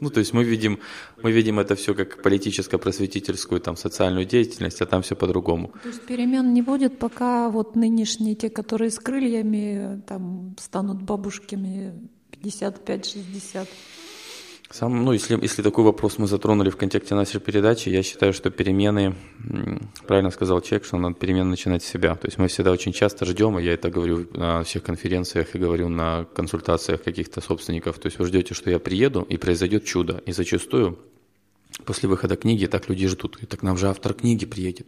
[0.00, 0.78] Ну, то есть мы видим,
[1.22, 5.72] мы видим это все как политическо-просветительскую, там, социальную деятельность, а там все по-другому.
[5.82, 11.92] То есть перемен не будет, пока вот нынешние, те, которые с крыльями, там, станут бабушками
[12.42, 13.66] 55-60.
[14.70, 18.50] Сам, ну, если, если такой вопрос мы затронули в контексте нашей передачи, я считаю, что
[18.50, 19.14] перемены,
[20.06, 22.14] правильно сказал человек, что надо перемены начинать с себя.
[22.16, 25.58] То есть мы всегда очень часто ждем, и я это говорю на всех конференциях и
[25.58, 27.98] говорю на консультациях каких-то собственников.
[27.98, 30.22] То есть вы ждете, что я приеду, и произойдет чудо.
[30.26, 30.98] И зачастую
[31.86, 33.38] после выхода книги так люди ждут.
[33.42, 34.86] И так нам же автор книги приедет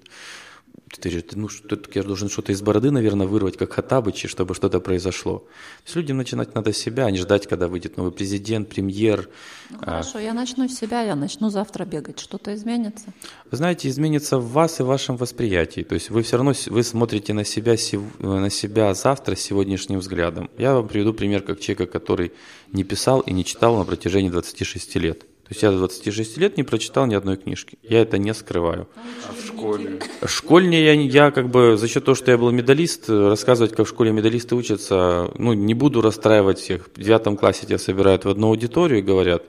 [0.99, 4.81] ты же, ну, что я должен что-то из бороды, наверное, вырвать, как Хатабычи, чтобы что-то
[4.81, 5.39] произошло.
[5.39, 9.29] То есть людям начинать надо с себя, а не ждать, когда выйдет новый президент, премьер.
[9.71, 10.03] Ну, а...
[10.03, 12.19] Хорошо, я начну с себя, я начну завтра бегать.
[12.19, 13.07] Что-то изменится?
[13.51, 15.83] Вы знаете, изменится в вас и в вашем восприятии.
[15.83, 17.77] То есть вы все равно вы смотрите на себя,
[18.19, 20.51] на себя завтра с сегодняшним взглядом.
[20.59, 22.33] Я вам приведу пример как человека, который
[22.73, 25.30] не писал и не читал на протяжении 26 лет.
[25.51, 27.77] То есть я до 26 лет не прочитал ни одной книжки.
[27.83, 28.87] Я это не скрываю.
[29.29, 29.99] А в школе?
[30.21, 33.85] В школе я, я как бы за счет того, что я был медалист, рассказывать, как
[33.85, 36.89] в школе медалисты учатся, ну, не буду расстраивать всех.
[36.95, 39.43] В девятом классе тебя собирают в одну аудиторию и говорят,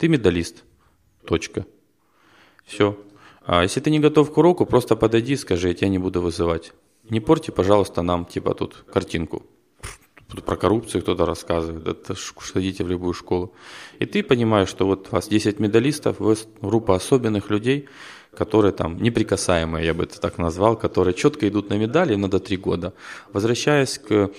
[0.00, 0.64] ты медалист.
[1.24, 1.64] Точка.
[2.64, 2.98] Все.
[3.44, 6.22] А если ты не готов к уроку, просто подойди и скажи, я тебя не буду
[6.22, 6.72] вызывать.
[7.08, 9.44] Не порти, пожалуйста, нам, типа, тут картинку
[10.28, 13.52] про коррупцию кто-то рассказывает, это ходите в любую школу.
[13.98, 17.88] И ты понимаешь, что вот у вас 10 медалистов, вы группа особенных людей,
[18.36, 22.56] которые там неприкасаемые, я бы это так назвал, которые четко идут на медали, надо три
[22.56, 22.92] года.
[23.32, 24.30] Возвращаясь к,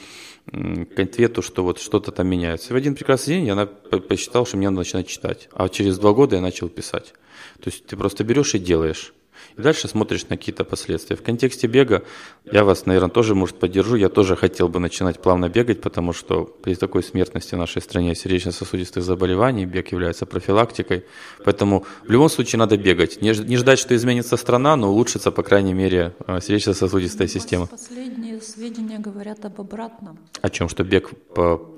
[0.45, 2.73] к ответу, что вот что-то там меняется.
[2.73, 3.65] В один прекрасный день я
[3.99, 7.13] посчитал, что мне надо начинать читать, а через два года я начал писать.
[7.61, 9.13] То есть ты просто берешь и делаешь.
[9.55, 11.15] И дальше смотришь на какие-то последствия.
[11.15, 12.03] В контексте бега
[12.51, 13.95] я вас, наверное, тоже, может, поддержу.
[13.95, 18.15] Я тоже хотел бы начинать плавно бегать, потому что при такой смертности в нашей стране
[18.15, 21.05] сердечно-сосудистых заболеваний бег является профилактикой.
[21.43, 23.21] Поэтому в любом случае надо бегать.
[23.21, 27.67] Не, ждать, что изменится страна, но улучшится, по крайней мере, э, сердечно-сосудистая система.
[27.67, 30.19] Последние сведения говорят об обратном.
[30.41, 30.69] О чем?
[30.69, 31.11] Что бег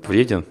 [0.07, 0.45] вреден?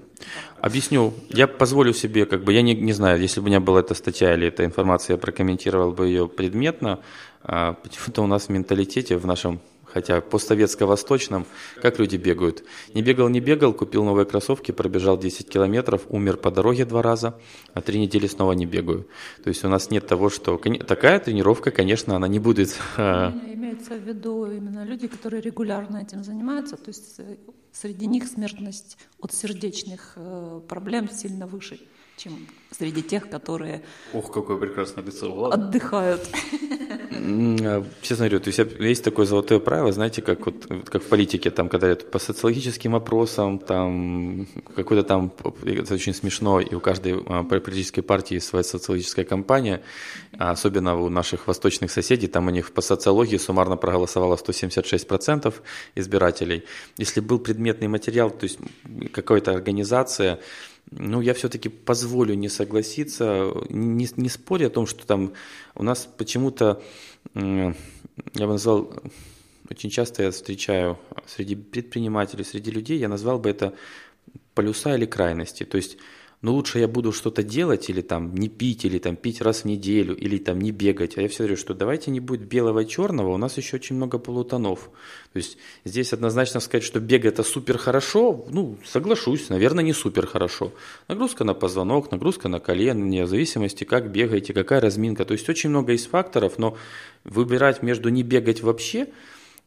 [0.60, 1.14] Объясню.
[1.28, 3.94] Я позволю себе, как бы, я не, не знаю, если бы у меня была эта
[3.94, 7.00] статья или эта информация, я прокомментировал бы ее предметно.
[7.42, 9.60] А, почему-то у нас в менталитете, в нашем
[9.98, 11.44] хотя постсоветско-восточном,
[11.82, 12.62] как люди бегают.
[12.94, 17.34] Не бегал, не бегал, купил новые кроссовки, пробежал 10 километров, умер по дороге два раза,
[17.74, 19.08] а три недели снова не бегаю.
[19.42, 20.56] То есть у нас нет того, что...
[20.86, 22.76] Такая тренировка, конечно, она не будет...
[22.96, 27.36] А, имеется в виду именно люди, которые регулярно этим занимаются, то есть э,
[27.72, 31.78] среди них смертность от сердечных э, проблем сильно выше
[32.18, 35.54] чем среди тех, которые Ох, какое прекрасное лицо Влада.
[35.54, 36.28] отдыхают.
[37.10, 41.50] А, честно говорю, то есть есть такое золотое правило, знаете, как вот как в политике,
[41.50, 45.32] там, когда по социологическим опросам, там какой-то там,
[45.64, 49.82] это очень смешно, и у каждой а, политической партии своя социологическая кампания,
[50.38, 55.54] а особенно у наших восточных соседей, там у них по социологии суммарно проголосовало 176%
[55.96, 56.64] избирателей.
[56.98, 58.58] Если был предметный материал, то есть
[59.12, 60.38] какая-то организация,
[60.90, 65.32] ну, я все-таки позволю не согласиться, не, не споря о том, что там
[65.74, 66.82] у нас почему-то,
[67.34, 67.74] я
[68.34, 68.92] бы назвал,
[69.70, 73.74] очень часто я встречаю среди предпринимателей, среди людей, я назвал бы это
[74.54, 75.64] полюса или крайности.
[75.64, 75.98] То есть
[76.40, 79.64] ну лучше я буду что-то делать или там не пить, или там пить раз в
[79.64, 81.18] неделю, или там не бегать.
[81.18, 83.96] А я все говорю, что давайте не будет белого и черного, у нас еще очень
[83.96, 84.90] много полутонов.
[85.32, 90.26] То есть здесь однозначно сказать, что бег это супер хорошо, ну соглашусь, наверное, не супер
[90.26, 90.72] хорошо.
[91.08, 95.24] Нагрузка на позвонок, нагрузка на колено, в зависимости как бегаете, какая разминка.
[95.24, 96.76] То есть очень много есть факторов, но
[97.24, 99.08] выбирать между не бегать вообще,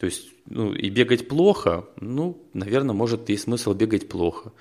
[0.01, 4.51] то есть ну, и бегать плохо, ну, наверное, может есть смысл бегать плохо.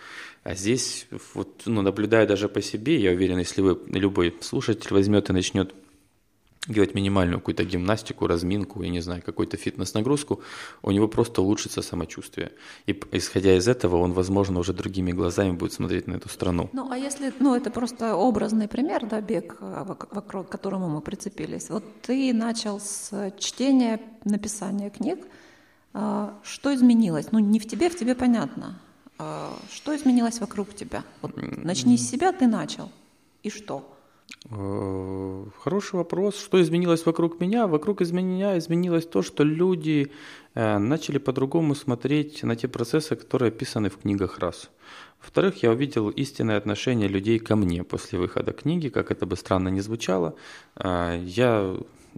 [0.42, 5.29] А здесь, вот, ну, наблюдая даже по себе, я уверен, если вы, любой слушатель возьмет
[5.29, 5.74] и начнет
[6.66, 10.40] делать минимальную какую-то гимнастику, разминку, я не знаю, какую-то фитнес-нагрузку,
[10.83, 12.53] у него просто улучшится самочувствие.
[12.87, 16.68] И исходя из этого, он, возможно, уже другими глазами будет смотреть на эту страну.
[16.72, 21.70] Ну, а если, ну, это просто образный пример, да, бег, а, вокруг которому мы прицепились.
[21.70, 25.18] Вот ты начал с чтения, написания книг.
[25.92, 27.33] А, что изменилось?
[27.33, 28.79] Ну, не в тебе, в тебе понятно.
[29.22, 31.04] А, что изменилось вокруг тебя?
[31.20, 32.90] Вот начни с себя, ты начал.
[33.42, 33.85] И что?
[34.50, 36.38] Э, хороший вопрос.
[36.38, 37.66] Что изменилось вокруг меня?
[37.66, 40.11] Вокруг меня изменилось то, что люди
[40.54, 44.70] э, начали по-другому смотреть на те процессы, которые описаны в книгах раз.
[45.20, 49.68] Во-вторых, я увидел истинное отношение людей ко мне после выхода книги, как это бы странно
[49.68, 50.35] ни звучало.
[50.76, 51.76] Э, я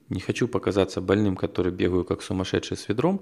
[0.09, 3.21] не хочу показаться больным, который бегаю как сумасшедший с ведром,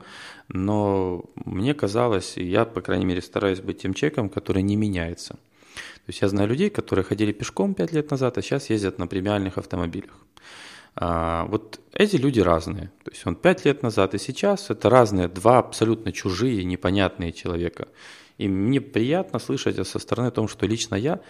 [0.48, 5.34] но мне казалось, и я, по крайней мере, стараюсь быть тем человеком, который не меняется.
[5.74, 9.06] То есть я знаю людей, которые ходили пешком 5 лет назад, а сейчас ездят на
[9.06, 10.14] премиальных автомобилях.
[10.96, 12.90] А, вот эти люди разные.
[13.04, 17.88] То есть он 5 лет назад и сейчас это разные, два абсолютно чужие, непонятные человека.
[18.38, 21.20] И мне приятно слышать со стороны о том, что лично я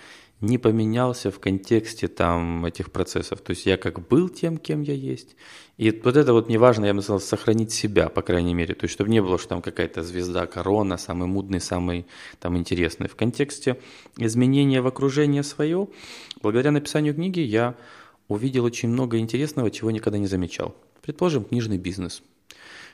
[0.40, 3.40] не поменялся в контексте там этих процессов.
[3.40, 5.36] То есть я как был тем, кем я есть.
[5.76, 8.74] И вот это вот мне важно, я бы сказал, сохранить себя, по крайней мере.
[8.74, 12.06] То есть чтобы не было, что там какая-то звезда, корона, самый мудный, самый
[12.38, 13.08] там интересный.
[13.08, 13.78] В контексте
[14.16, 15.88] изменения в окружение свое,
[16.42, 17.74] благодаря написанию книги я
[18.28, 20.74] увидел очень много интересного, чего никогда не замечал.
[21.02, 22.22] Предположим, книжный бизнес–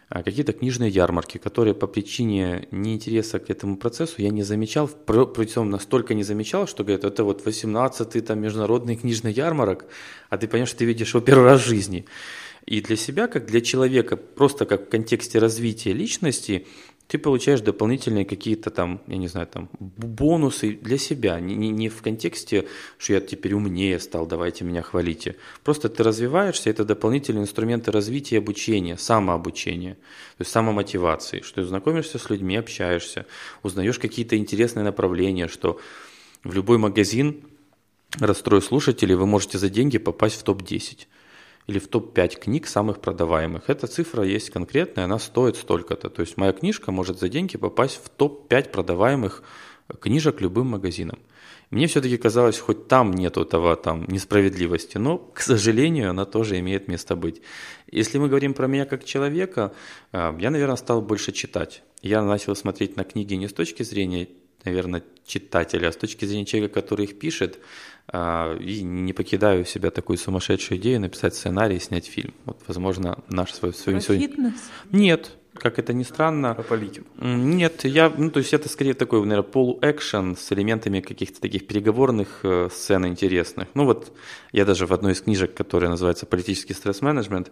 [0.08, 6.14] какие-то книжные ярмарки, которые по причине неинтереса к этому процессу я не замечал, причем настолько
[6.14, 9.86] не замечал, что говорят, это вот 18-й там международный книжный ярмарок,
[10.30, 12.06] а ты понимаешь, что ты видишь его первый раз в жизни.
[12.66, 16.66] И для себя, как для человека, просто как в контексте развития личности,
[17.08, 21.88] ты получаешь дополнительные какие-то там, я не знаю, там бонусы для себя, не, не, не
[21.88, 22.66] в контексте,
[22.98, 25.36] что я теперь умнее стал, давайте меня хвалите.
[25.62, 32.18] Просто ты развиваешься, это дополнительные инструменты развития обучения, самообучения, то есть самомотивации, что ты знакомишься
[32.18, 33.26] с людьми, общаешься,
[33.62, 35.80] узнаешь какие-то интересные направления, что
[36.42, 37.42] в любой магазин,
[38.18, 41.06] расстрой слушателей, вы можете за деньги попасть в топ-10
[41.66, 43.68] или в топ-5 книг самых продаваемых.
[43.68, 46.10] Эта цифра есть конкретная, она стоит столько-то.
[46.10, 49.42] То есть моя книжка может за деньги попасть в топ-5 продаваемых
[50.00, 51.18] книжек любым магазином.
[51.70, 56.86] Мне все-таки казалось, хоть там нет этого там несправедливости, но, к сожалению, она тоже имеет
[56.86, 57.42] место быть.
[57.90, 59.74] Если мы говорим про меня как человека,
[60.12, 61.82] э, я, наверное, стал больше читать.
[62.02, 64.28] Я начал смотреть на книги не с точки зрения,
[64.64, 67.58] наверное, читателя, а с точки зрения человека, который их пишет,
[68.12, 72.34] и не покидаю себя такую сумасшедшую идею написать сценарий и снять фильм.
[72.44, 73.72] Вот, возможно, наш свой...
[73.74, 74.28] свой сегодня...
[74.28, 74.54] фитнес?
[74.92, 76.54] Нет, как это ни странно.
[76.54, 77.06] Про политику?
[77.20, 82.40] Нет, я, ну, то есть это скорее такой, наверное, полуэкшен с элементами каких-то таких переговорных
[82.42, 83.68] э, сцен интересных.
[83.74, 84.12] Ну вот
[84.52, 87.50] я даже в одной из книжек, которая называется «Политический стресс-менеджмент»,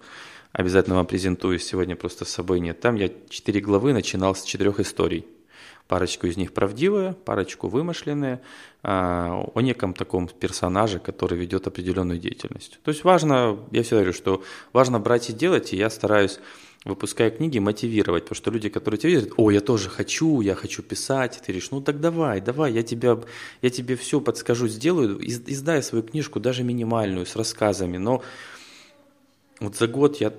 [0.52, 2.80] обязательно вам презентую, сегодня просто с собой нет.
[2.80, 5.26] Там я четыре главы начинал с четырех историй.
[5.88, 8.40] Парочку из них правдивые, парочку вымышленные,
[8.82, 12.80] а, о неком таком персонаже, который ведет определенную деятельность.
[12.82, 14.42] То есть важно, я всегда говорю, что
[14.72, 16.40] важно брать и делать, и я стараюсь
[16.84, 20.82] выпуская книги, мотивировать, потому что люди, которые тебя видят, о, я тоже хочу, я хочу
[20.82, 23.18] писать, ты говоришь, ну так давай, давай, я, тебя,
[23.62, 28.22] я тебе все подскажу, сделаю, издай свою книжку, даже минимальную, с рассказами, но
[29.60, 30.32] вот за год я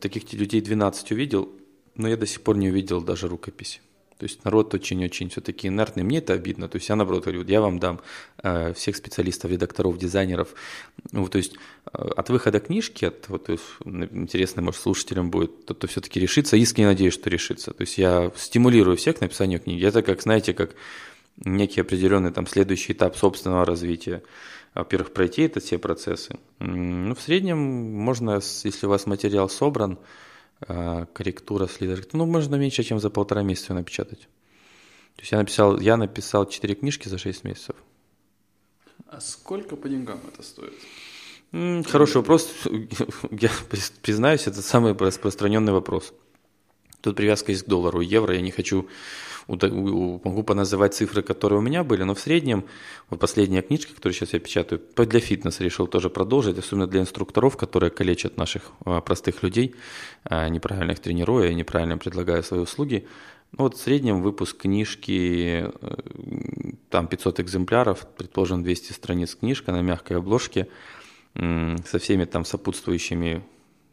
[0.00, 1.48] таких людей 12 увидел,
[1.94, 3.80] но я до сих пор не увидел даже рукописи.
[4.18, 6.02] То есть народ очень-очень все-таки инертный.
[6.02, 6.68] Мне это обидно.
[6.68, 8.00] То есть я наоборот говорю, я вам дам
[8.42, 10.54] э, всех специалистов, редакторов, дизайнеров.
[11.12, 11.54] Ну, то есть
[11.92, 13.50] э, от выхода книжки, от, вот,
[13.84, 16.56] интересно, может, слушателям будет, кто-то все-таки решится.
[16.56, 17.72] Искренне надеюсь, что решится.
[17.72, 19.84] То есть я стимулирую всех к написанию книги.
[19.84, 20.74] Это как, знаете, как
[21.44, 24.22] некий определенный там следующий этап собственного развития.
[24.74, 26.38] Во-первых, пройти это все процессы.
[26.58, 29.98] Ну, в среднем можно, если у вас материал собран,
[30.60, 32.04] корректура с лидер.
[32.12, 34.28] Ну, можно меньше, чем за полтора месяца напечатать.
[35.16, 37.76] То есть я написал, я написал 4 книжки за 6 месяцев.
[39.08, 40.74] А сколько по деньгам это стоит?
[41.86, 42.50] Хороший вопрос.
[43.30, 43.50] Я
[44.02, 46.12] признаюсь, это самый распространенный вопрос.
[47.06, 48.34] Тут привязка есть к доллару, евро.
[48.34, 48.88] Я не хочу
[49.46, 52.64] могу поназывать цифры, которые у меня были, но в среднем,
[53.10, 57.56] вот последняя книжка, которую сейчас я печатаю, для фитнеса решил тоже продолжить, особенно для инструкторов,
[57.56, 59.76] которые калечат наших а, простых людей,
[60.24, 63.06] а, неправильно их тренируя, неправильно предлагая свои услуги.
[63.52, 66.00] Ну, вот в среднем выпуск книжки, э,
[66.90, 70.66] там 500 экземпляров, предположим 200 страниц книжка на мягкой обложке,
[71.34, 73.44] со всеми там сопутствующими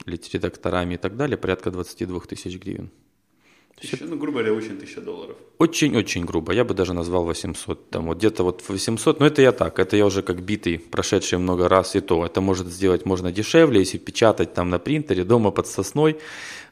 [0.07, 2.89] редакторами и так далее, порядка 22 тысяч гривен.
[3.83, 5.35] Тысяча, ну, грубо говоря, очень тысяча долларов.
[5.57, 6.53] Очень-очень грубо.
[6.53, 7.89] Я бы даже назвал 800.
[7.89, 11.37] Там вот где-то вот 800, но это я так, это я уже как битый, прошедший
[11.37, 12.25] много раз и то.
[12.25, 16.17] Это может сделать можно дешевле, если печатать там на принтере, дома под сосной,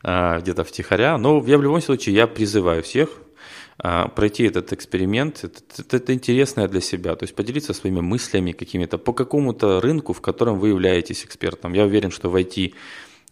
[0.03, 1.17] а, где-то втихаря.
[1.17, 3.09] Но я в любом случае, я призываю всех
[3.77, 8.53] а, пройти этот эксперимент, это, это, это интересное для себя, то есть поделиться своими мыслями
[8.53, 11.73] какими-то по какому-то рынку, в котором вы являетесь экспертом.
[11.73, 12.73] Я уверен, что в IT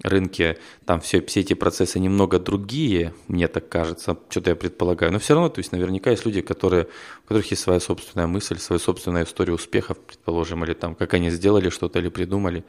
[0.04, 5.12] рынке там все, все эти процессы немного другие, мне так кажется, что-то я предполагаю.
[5.12, 6.88] Но все равно, то есть наверняка есть люди, которые,
[7.26, 11.30] у которых есть своя собственная мысль, своя собственная история успехов, предположим, или там, как они
[11.30, 12.64] сделали что-то или придумали.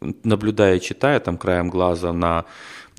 [0.00, 2.44] Наблюдая читая там краем глаза на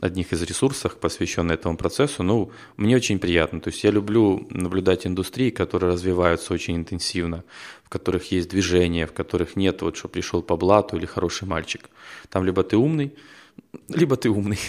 [0.02, 3.62] одних из ресурсах, посвященных этому процессу, ну, мне очень приятно.
[3.62, 7.44] То есть я люблю наблюдать индустрии, которые развиваются очень интенсивно,
[7.84, 11.90] в которых есть движение, в которых нет вот, что пришел по блату или хороший мальчик.
[12.30, 13.14] Там либо ты умный,
[13.90, 14.60] либо ты умный.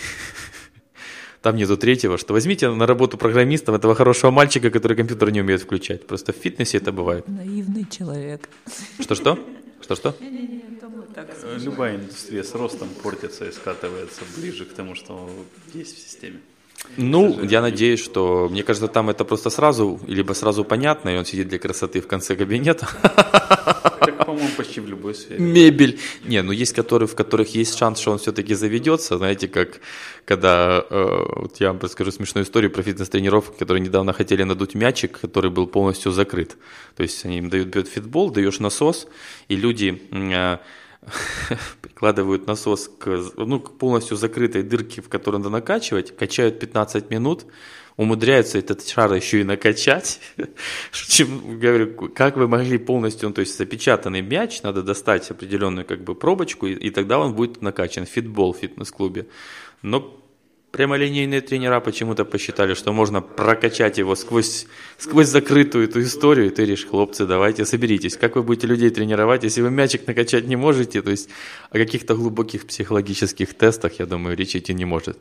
[1.42, 5.62] Там нету третьего, что возьмите на работу программистом этого хорошего мальчика, который компьютер не умеет
[5.62, 6.06] включать.
[6.06, 7.28] Просто в фитнесе это бывает.
[7.28, 8.48] Наивный человек.
[9.00, 9.38] Что-что?
[9.80, 10.16] Что-что?
[10.20, 15.30] Э, Любая индустрия с ростом портится и скатывается ближе к тому, что
[15.74, 16.40] есть в системе.
[16.96, 21.24] Ну, я надеюсь, что, мне кажется, там это просто сразу, либо сразу понятно, и он
[21.24, 22.88] сидит для красоты в конце кабинета.
[24.00, 25.38] Как, по-моему, почти в любой сфере.
[25.38, 26.00] Мебель.
[26.24, 29.18] Не, ну есть которые, в которых есть шанс, что он все-таки заведется.
[29.18, 29.80] Знаете, как
[30.24, 35.20] когда, э, вот я вам расскажу смешную историю про фитнес-тренеров, которые недавно хотели надуть мячик,
[35.20, 36.56] который был полностью закрыт.
[36.96, 39.08] То есть они им дают бьет фитбол, даешь насос,
[39.48, 40.58] и люди э,
[41.80, 43.06] прикладывают насос к,
[43.36, 47.46] ну, к полностью закрытой дырке, в которую надо накачивать, качают 15 минут,
[47.96, 50.20] умудряются этот шар еще и накачать.
[50.92, 56.04] Чем, говорю, как вы могли полностью, ну, то есть запечатанный мяч, надо достать определенную как
[56.04, 58.06] бы пробочку, и, и тогда он будет накачан.
[58.06, 59.26] Фитбол в фитнес-клубе.
[59.82, 60.16] Но
[60.70, 64.66] прямолинейные тренера почему-то посчитали, что можно прокачать его сквозь,
[64.98, 68.16] сквозь закрытую эту историю, и ты решишь, хлопцы, давайте соберитесь.
[68.16, 71.02] Как вы будете людей тренировать, если вы мячик накачать не можете?
[71.02, 71.28] То есть
[71.70, 75.18] о каких-то глубоких психологических тестах, я думаю, речь идти не может.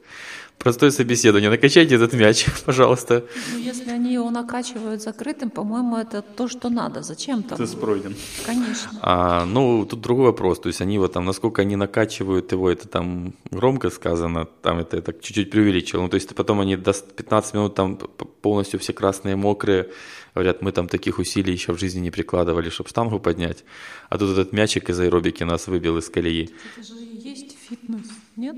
[0.57, 1.51] Простое собеседование.
[1.51, 3.23] Накачайте этот мяч, пожалуйста.
[3.53, 7.03] Ну, если они его накачивают закрытым, по-моему, это то, что надо.
[7.03, 7.57] Зачем там?
[7.59, 8.15] Тест пройден.
[8.45, 8.89] Конечно.
[9.01, 10.59] А, ну, тут другой вопрос.
[10.59, 14.95] То есть они вот там, насколько они накачивают его, это там громко сказано, там это
[14.97, 16.01] я так чуть-чуть преувеличил.
[16.01, 17.97] Ну, то есть потом они до 15 минут там
[18.41, 19.89] полностью все красные, мокрые,
[20.33, 23.63] говорят, мы там таких усилий еще в жизни не прикладывали, чтобы штангу поднять.
[24.09, 26.49] А тут этот мячик из аэробики нас выбил из колеи.
[26.75, 28.57] Это же и есть фитнес, нет?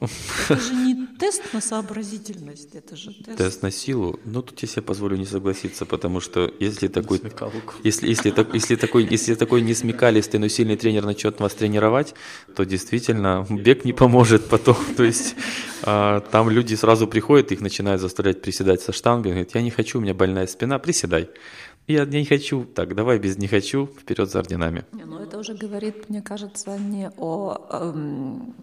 [0.00, 3.38] Это же не тест на сообразительность, это же тест.
[3.38, 4.18] Тест на силу.
[4.24, 7.20] Ну, тут я себе позволю не согласиться, потому что если такой,
[7.84, 12.14] если, если, так- если, такой, если такой не смекалистый, но сильный тренер начнет вас тренировать,
[12.56, 14.76] то действительно бег не поможет потом.
[14.96, 15.34] То есть
[15.82, 19.98] а, там люди сразу приходят, их начинают заставлять приседать со штангой, говорят, я не хочу,
[19.98, 21.28] у меня больная спина, приседай.
[21.86, 24.84] Я не хочу, так, давай без не хочу, вперед за орденами.
[24.92, 28.54] Не, ну это уже говорит, мне кажется, не о эм,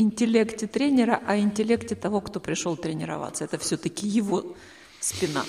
[0.00, 3.44] интеллекте тренера, а интеллекте того, кто пришел тренироваться.
[3.44, 4.56] Это все-таки его
[5.00, 5.44] спина.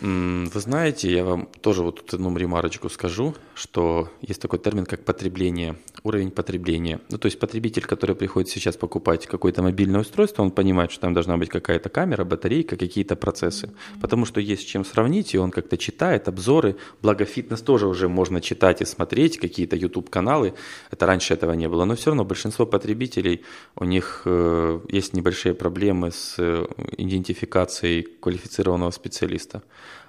[0.00, 5.04] Вы знаете, я вам тоже вот тут одну ремарочку скажу, что есть такой термин, как
[5.04, 7.00] потребление, уровень потребления.
[7.10, 11.12] Ну, то есть потребитель, который приходит сейчас покупать какое-то мобильное устройство, он понимает, что там
[11.12, 13.72] должна быть какая-то камера, батарейка, какие-то процессы.
[14.00, 16.76] Потому что есть с чем сравнить, и он как-то читает обзоры.
[17.02, 20.54] Благо фитнес тоже уже можно читать и смотреть, какие-то YouTube-каналы.
[20.90, 21.84] Это раньше этого не было.
[21.84, 23.44] Но все равно большинство потребителей,
[23.76, 29.62] у них э, есть небольшие проблемы с э, идентификацией квалифицированного специалиста.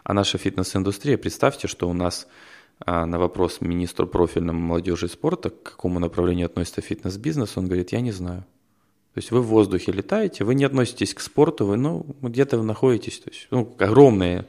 [0.04, 2.28] А наша фитнес-индустрия, представьте, что у нас
[2.80, 7.92] а, на вопрос министру профильному молодежи и спорта, к какому направлению относится фитнес-бизнес, он говорит,
[7.92, 8.46] я не знаю.
[9.14, 12.64] То есть вы в воздухе летаете, вы не относитесь к спорту, вы ну, где-то вы
[12.64, 13.20] находитесь.
[13.20, 14.48] То есть, ну, огромное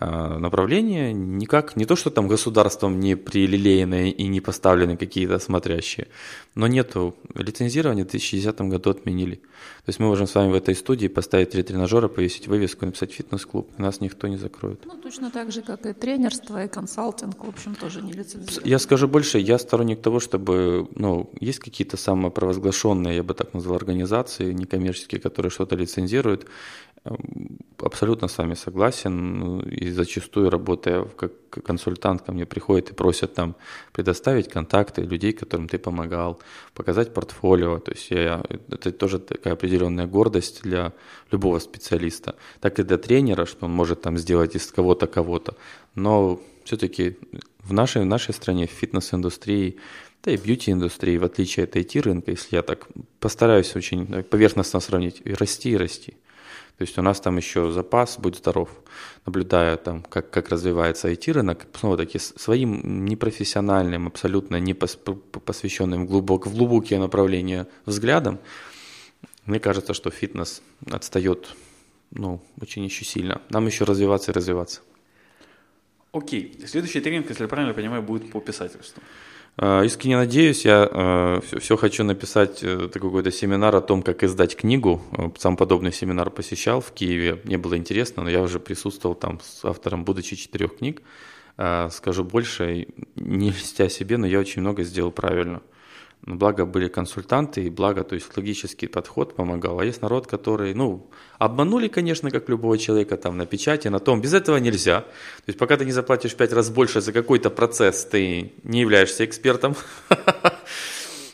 [0.00, 6.06] а, направление, никак, не то, что там государством не прилелеянные и не поставлены какие-то смотрящие,
[6.54, 9.36] но нету лицензирования, в 2010 году отменили.
[9.36, 13.12] То есть мы можем с вами в этой студии поставить три тренажера, повесить вывеску, написать
[13.12, 14.86] фитнес-клуб, и нас никто не закроет.
[14.86, 18.68] Ну, точно так же, как и тренерство, и консалтинг, в общем, тоже не лицензировано.
[18.68, 23.76] Я скажу больше, я сторонник того, чтобы, ну, есть какие-то самопровозглашенные, я бы так назвал,
[23.76, 26.46] организации некоммерческие, которые что-то лицензируют.
[27.78, 29.38] Абсолютно с вами согласен.
[29.38, 33.54] Ну, И зачастую, работая как консультант, ко мне приходят и просят там
[33.92, 36.40] предоставить контакты людей, которым ты помогал,
[36.74, 37.78] показать портфолио.
[37.78, 40.92] То есть я, это тоже такая определенная гордость для
[41.30, 42.34] любого специалиста.
[42.60, 45.54] Так и для тренера, что он может там сделать из кого-то кого-то.
[45.94, 47.16] Но все-таки
[47.62, 49.76] в нашей, в нашей стране, в фитнес-индустрии,
[50.24, 52.88] да и бьюти-индустрии, в отличие от IT-рынка, если я так
[53.20, 56.16] постараюсь очень поверхностно сравнить, и расти и расти.
[56.78, 58.70] То есть у нас там еще запас, будь здоров,
[59.26, 67.00] наблюдая там, как, как развивается IT-рынок, снова-таки своим непрофессиональным, абсолютно не посвященным глубок, в глубокие
[67.00, 68.38] направления взглядом,
[69.44, 71.48] мне кажется, что фитнес отстает
[72.12, 73.42] ну, очень еще сильно.
[73.50, 74.80] Нам еще развиваться и развиваться.
[76.12, 76.60] Окей.
[76.66, 79.02] Следующий тренинг, если я правильно понимаю, будет по писательству.
[79.58, 84.56] Э, Искренне надеюсь, я все, хочу написать э, такой какой-то семинар о том, как издать
[84.56, 85.02] книгу.
[85.12, 87.40] Э, Сам подобный семинар посещал в Киеве.
[87.44, 91.02] Мне было интересно, но я уже присутствовал там с автором, будучи четырех книг.
[91.56, 92.86] Э, Скажу больше,
[93.16, 95.60] не льстя себе, но я очень много сделал правильно.
[96.26, 99.80] Но благо были консультанты, и благо, то есть логический подход помогал.
[99.80, 101.08] А есть народ, который, ну,
[101.38, 104.20] обманули, конечно, как любого человека, там, на печати, на том.
[104.20, 105.00] Без этого нельзя.
[105.00, 109.24] То есть пока ты не заплатишь пять раз больше за какой-то процесс, ты не являешься
[109.24, 109.76] экспертом.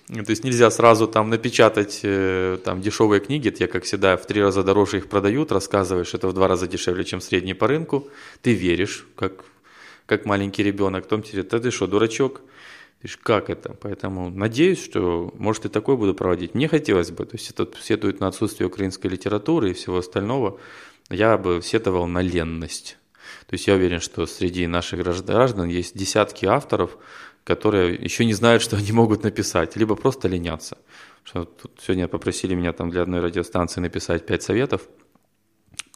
[0.07, 4.43] То есть нельзя сразу там напечатать э, там дешевые книги, те, как всегда, в три
[4.43, 8.07] раза дороже их продают, рассказываешь, это в два раза дешевле, чем средний по рынку.
[8.43, 9.45] Ты веришь, как,
[10.05, 12.43] как маленький ребенок, потом тебе, да ты что, дурачок?
[13.05, 13.75] Ты ж как это?
[13.75, 16.55] Поэтому надеюсь, что, может, и такой буду проводить.
[16.55, 20.59] Мне хотелось бы, то есть это сетует на отсутствие украинской литературы и всего остального.
[21.11, 22.97] Я бы сетовал на ленность.
[23.47, 26.97] То есть я уверен, что среди наших граждан есть десятки авторов,
[27.45, 30.79] которые еще не знают, что они могут написать, либо просто ленятся.
[31.25, 34.89] Что тут сегодня попросили меня там для одной радиостанции написать пять советов.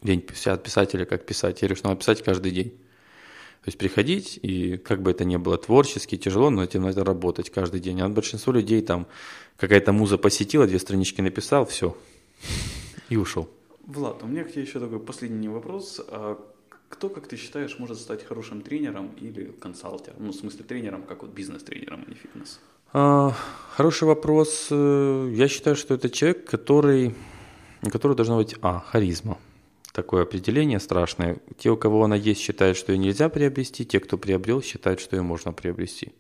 [0.03, 1.63] День сидят писатели, как писать.
[1.63, 2.79] Я говорю, что надо писать каждый день.
[3.69, 7.51] То есть приходить, и как бы это ни было творчески, тяжело, но этим надо работать
[7.51, 8.01] каждый день.
[8.01, 9.07] А большинство людей там
[9.59, 11.95] какая-то муза посетила, две странички написал, все,
[13.11, 13.47] и ушел.
[13.85, 16.01] Влад, у меня к тебе еще такой последний вопрос.
[16.09, 16.39] А
[16.89, 20.16] кто, как ты считаешь, может стать хорошим тренером или консалтером?
[20.21, 22.61] Ну, в смысле тренером, как вот бизнес-тренером, а не фитнес?
[22.95, 23.35] А,
[23.77, 24.69] хороший вопрос.
[24.71, 27.14] Э, я считаю, что это человек, который,
[27.83, 29.37] у которого должна быть, а, харизма.
[29.99, 31.38] Такое определение страшное.
[31.57, 33.84] Те, у кого она есть, считают, что ее нельзя приобрести.
[33.84, 36.12] Те, кто приобрел, считают, что ее можно приобрести.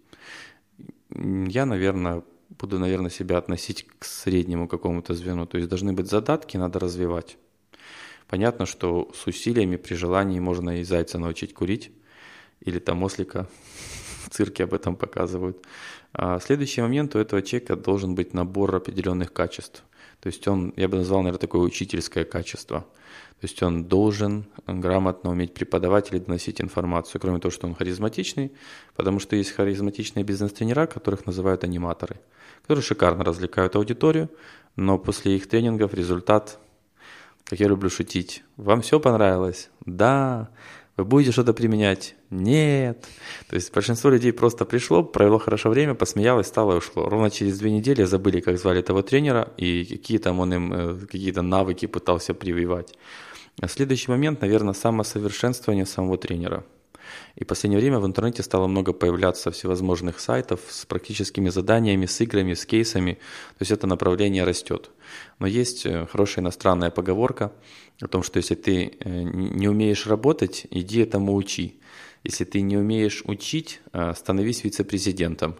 [1.14, 5.46] Я, наверное, буду, наверное, себя относить к среднему какому-то звену.
[5.46, 7.38] То есть должны быть задатки, надо развивать.
[8.26, 11.92] Понятно, что с усилиями при желании можно и зайца научить курить,
[12.58, 13.46] или там ослика
[14.24, 15.64] в цирке об этом показывают.
[16.12, 19.84] А следующий момент у этого человека должен быть набор определенных качеств.
[20.18, 22.84] То есть он, я бы назвал, наверное, такое учительское качество.
[23.40, 28.52] То есть он должен грамотно уметь преподавать или доносить информацию, кроме того, что он харизматичный,
[28.96, 32.16] потому что есть харизматичные бизнес-тренера, которых называют аниматоры,
[32.62, 34.28] которые шикарно развлекают аудиторию,
[34.76, 36.58] но после их тренингов результат
[37.48, 38.44] как я люблю шутить.
[38.58, 39.70] Вам все понравилось?
[39.86, 40.50] Да.
[40.98, 42.16] Вы будете что-то применять?
[42.28, 43.06] Нет.
[43.48, 47.08] То есть большинство людей просто пришло, провело хорошо время, посмеялось, стало и ушло.
[47.08, 50.98] Ровно через две недели забыли, как звали этого тренера и какие там он им э,
[51.06, 52.94] какие-то навыки пытался прививать.
[53.60, 56.64] А следующий момент, наверное, самосовершенствование самого тренера.
[57.36, 62.20] И в последнее время в интернете стало много появляться всевозможных сайтов с практическими заданиями, с
[62.20, 63.14] играми, с кейсами.
[63.14, 64.90] То есть это направление растет.
[65.38, 67.52] Но есть э, хорошая иностранная поговорка
[68.00, 71.80] о том, что если ты э, не умеешь работать, иди этому учи.
[72.24, 75.56] Если ты не умеешь учить, э, становись вице-президентом.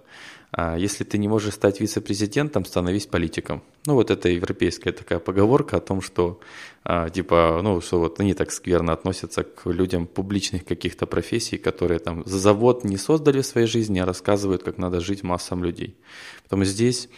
[0.50, 3.62] А если ты не можешь стать вице-президентом, становись политиком.
[3.84, 6.40] Ну, вот это европейская такая поговорка о том, что,
[6.84, 11.98] а, типа, ну, что вот они так скверно относятся к людям публичных каких-то профессий, которые
[11.98, 15.96] там за завод не создали в своей жизни, а рассказывают, как надо жить массам людей.
[16.42, 17.10] Поэтому здесь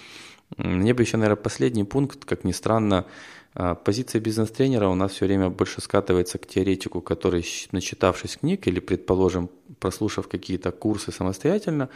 [0.56, 3.06] мне бы еще, наверное, последний пункт, как ни странно,
[3.54, 8.80] а, позиция бизнес-тренера у нас все время больше скатывается к теоретику, который, начитавшись книг или,
[8.80, 11.88] предположим, прослушав какие-то курсы самостоятельно,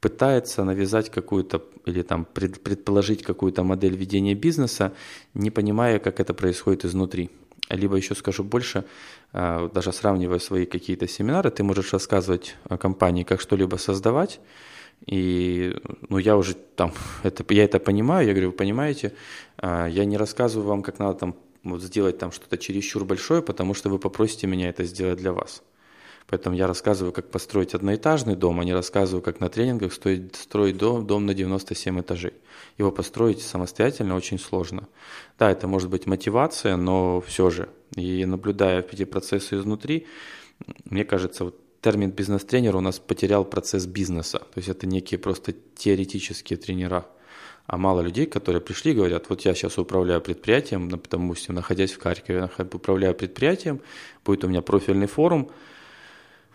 [0.00, 4.92] пытается навязать какую-то или там пред, предположить какую-то модель ведения бизнеса,
[5.34, 7.30] не понимая, как это происходит изнутри.
[7.68, 8.84] Либо еще скажу больше,
[9.32, 14.40] а, даже сравнивая свои какие-то семинары, ты можешь рассказывать о компании, как что-либо создавать,
[15.06, 15.76] и
[16.08, 16.92] ну, я уже там,
[17.22, 19.12] это, я это понимаю, я говорю, вы понимаете,
[19.58, 23.74] а, я не рассказываю вам, как надо там вот сделать там что-то чересчур большое, потому
[23.74, 25.62] что вы попросите меня это сделать для вас.
[26.30, 30.76] Поэтому я рассказываю, как построить одноэтажный дом, а не рассказываю, как на тренингах строить, строить
[30.76, 32.34] дом, дом на 97 этажей.
[32.78, 34.86] Его построить самостоятельно очень сложно.
[35.40, 37.68] Да, это может быть мотивация, но все же.
[37.96, 40.06] И наблюдая эти процессы изнутри,
[40.84, 44.38] мне кажется, вот термин бизнес-тренер у нас потерял процесс бизнеса.
[44.38, 47.08] То есть это некие просто теоретические тренера.
[47.66, 51.90] А мало людей, которые пришли и говорят, вот я сейчас управляю предприятием, потому что находясь
[51.90, 53.80] в Харькове, управляю предприятием,
[54.24, 55.50] будет у меня профильный форум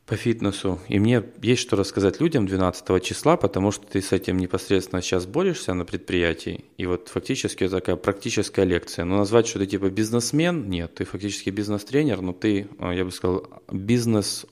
[0.05, 4.37] по фитнесу, и мне есть что рассказать людям 12 числа, потому что ты с этим
[4.37, 9.05] непосредственно сейчас борешься на предприятии, и вот фактически это такая практическая лекция.
[9.05, 13.47] Но назвать, что ты типа бизнесмен, нет, ты фактически бизнес-тренер, но ты, я бы сказал,
[13.71, 14.45] бизнес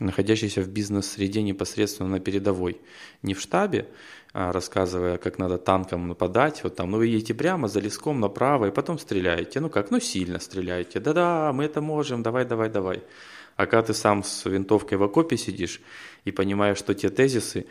[0.00, 2.80] находящийся в бизнес-среде непосредственно на передовой.
[3.22, 3.88] Не в штабе,
[4.32, 8.66] а рассказывая, как надо танком нападать, вот там, ну вы едете прямо за леском направо
[8.66, 9.60] и потом стреляете.
[9.60, 11.00] Ну как, ну сильно стреляете.
[11.00, 13.02] Да-да, мы это можем, давай, давай, давай.
[13.56, 15.80] А когда ты сам с винтовкой в окопе сидишь
[16.24, 17.66] и понимаешь, что те тезисы,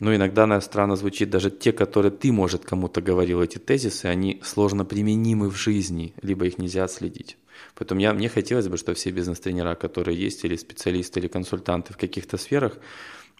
[0.00, 4.40] ну иногда на странно звучит, даже те, которые ты, может, кому-то говорил, эти тезисы, они
[4.42, 7.36] сложно применимы в жизни, либо их нельзя отследить.
[7.74, 11.96] Поэтому я, мне хотелось бы, что все бизнес-тренера, которые есть, или специалисты, или консультанты в
[11.96, 12.78] каких-то сферах,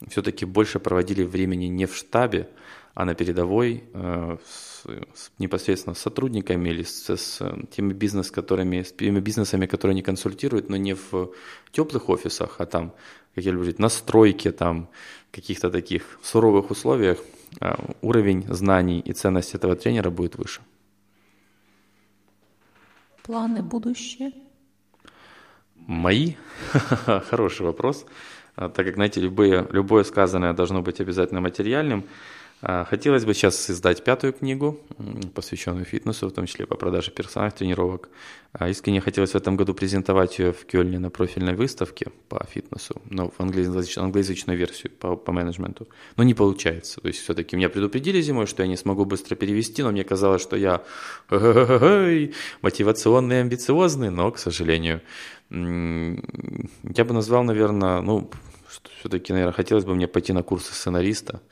[0.09, 2.49] все-таки больше проводили времени не в штабе,
[2.95, 4.37] а на передовой э,
[4.85, 9.93] с, с, непосредственно с сотрудниками или с, с теми бизнес, которыми, с теми бизнесами, которые
[9.93, 11.31] они консультируют, но не в
[11.73, 12.93] теплых офисах, а там,
[13.35, 14.89] как я люблю говорить, на стройке, там,
[15.31, 17.19] каких-то таких суровых условиях,
[18.03, 20.61] уровень знаний и ценность этого тренера будет выше.
[23.23, 24.33] Планы будущее?
[25.77, 26.35] Мои?
[27.31, 28.07] Хороший вопрос.
[28.55, 32.05] Так как, знаете, любые, любое сказанное должно быть обязательно материальным.
[32.63, 34.81] А, хотелось бы сейчас издать пятую книгу,
[35.35, 38.09] посвященную фитнесу, в том числе по продаже персональных тренировок.
[38.53, 43.03] А, искренне хотелось в этом году презентовать ее в Кёльне на профильной выставке по фитнесу,
[43.11, 45.89] но в англоязычную, англоязычную версию по, по менеджменту.
[46.17, 47.01] Но не получается.
[47.01, 50.41] То есть все-таки меня предупредили зимой, что я не смогу быстро перевести, но мне казалось,
[50.41, 50.83] что я
[52.63, 55.03] мотивационный и амбициозный, но, к сожалению,
[55.51, 58.31] я бы назвал, наверное, ну,
[59.01, 61.43] все-таки, наверное, хотелось бы мне пойти на курсы сценариста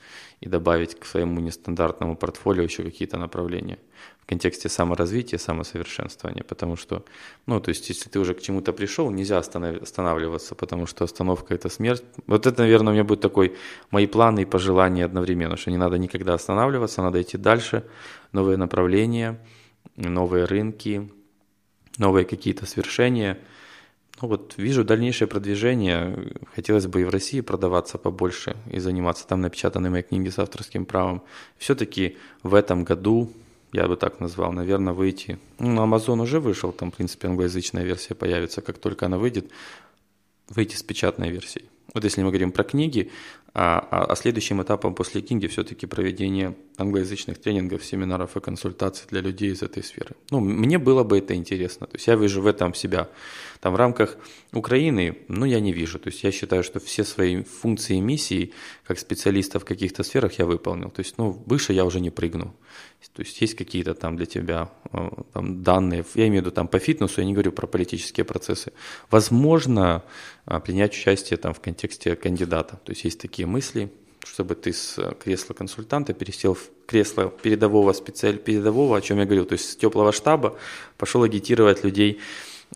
[0.43, 3.79] и добавить к своему нестандартному портфолио еще какие-то направления
[4.19, 7.05] в контексте саморазвития, самосовершенствования, потому что,
[7.45, 11.69] ну, то есть, если ты уже к чему-то пришел, нельзя останавливаться, потому что остановка– это
[11.69, 12.03] смерть.
[12.27, 13.55] Вот это, наверное, у меня будет такой,
[13.89, 17.85] мои планы и пожелания одновременно, что не надо никогда останавливаться, надо идти дальше,
[18.33, 19.39] новые направления,
[19.95, 21.09] новые рынки,
[21.97, 23.37] новые какие-то свершения–
[24.21, 26.33] ну вот вижу дальнейшее продвижение.
[26.55, 30.85] Хотелось бы и в России продаваться побольше и заниматься там напечатанной моей книги с авторским
[30.85, 31.23] правом.
[31.57, 33.31] Все-таки в этом году,
[33.71, 35.39] я бы так назвал, наверное, выйти.
[35.59, 39.49] Ну, Amazon уже вышел, там, в принципе, англоязычная версия появится, как только она выйдет,
[40.47, 41.67] выйти с печатной версией.
[41.93, 43.11] Вот если мы говорим про книги,
[43.55, 49.21] а, а, а следующим этапом после книги все-таки проведение англоязычных тренингов, семинаров и консультаций для
[49.21, 50.15] людей из этой сферы.
[50.31, 51.85] Ну, мне было бы это интересно.
[51.85, 53.09] То есть я вижу в этом себя.
[53.59, 54.17] Там в рамках
[54.53, 55.99] Украины, ну, я не вижу.
[55.99, 58.53] То есть я считаю, что все свои функции и миссии,
[58.87, 60.89] как специалиста в каких-то сферах, я выполнил.
[60.89, 62.55] То есть, ну, выше я уже не прыгну.
[63.13, 66.67] То есть есть какие-то там для тебя э, там, данные, я имею в виду там
[66.67, 68.73] по фитнесу, я не говорю про политические процессы.
[69.11, 70.03] Возможно,
[70.45, 72.79] а, принять участие там в контексте кандидата.
[72.83, 73.91] То есть есть такие мысли,
[74.25, 79.45] чтобы ты с кресла консультанта пересел в кресло передового специаль передового, о чем я говорил,
[79.45, 80.57] то есть с теплого штаба
[80.97, 82.19] пошел агитировать людей,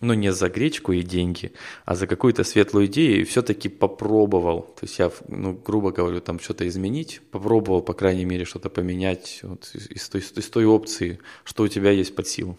[0.01, 1.51] ну не за гречку и деньги,
[1.85, 6.39] а за какую-то светлую идею и все-таки попробовал, то есть я, ну грубо говорю, там
[6.39, 11.63] что-то изменить, попробовал, по крайней мере, что-то поменять вот, из, той, из той опции, что
[11.63, 12.57] у тебя есть под силу.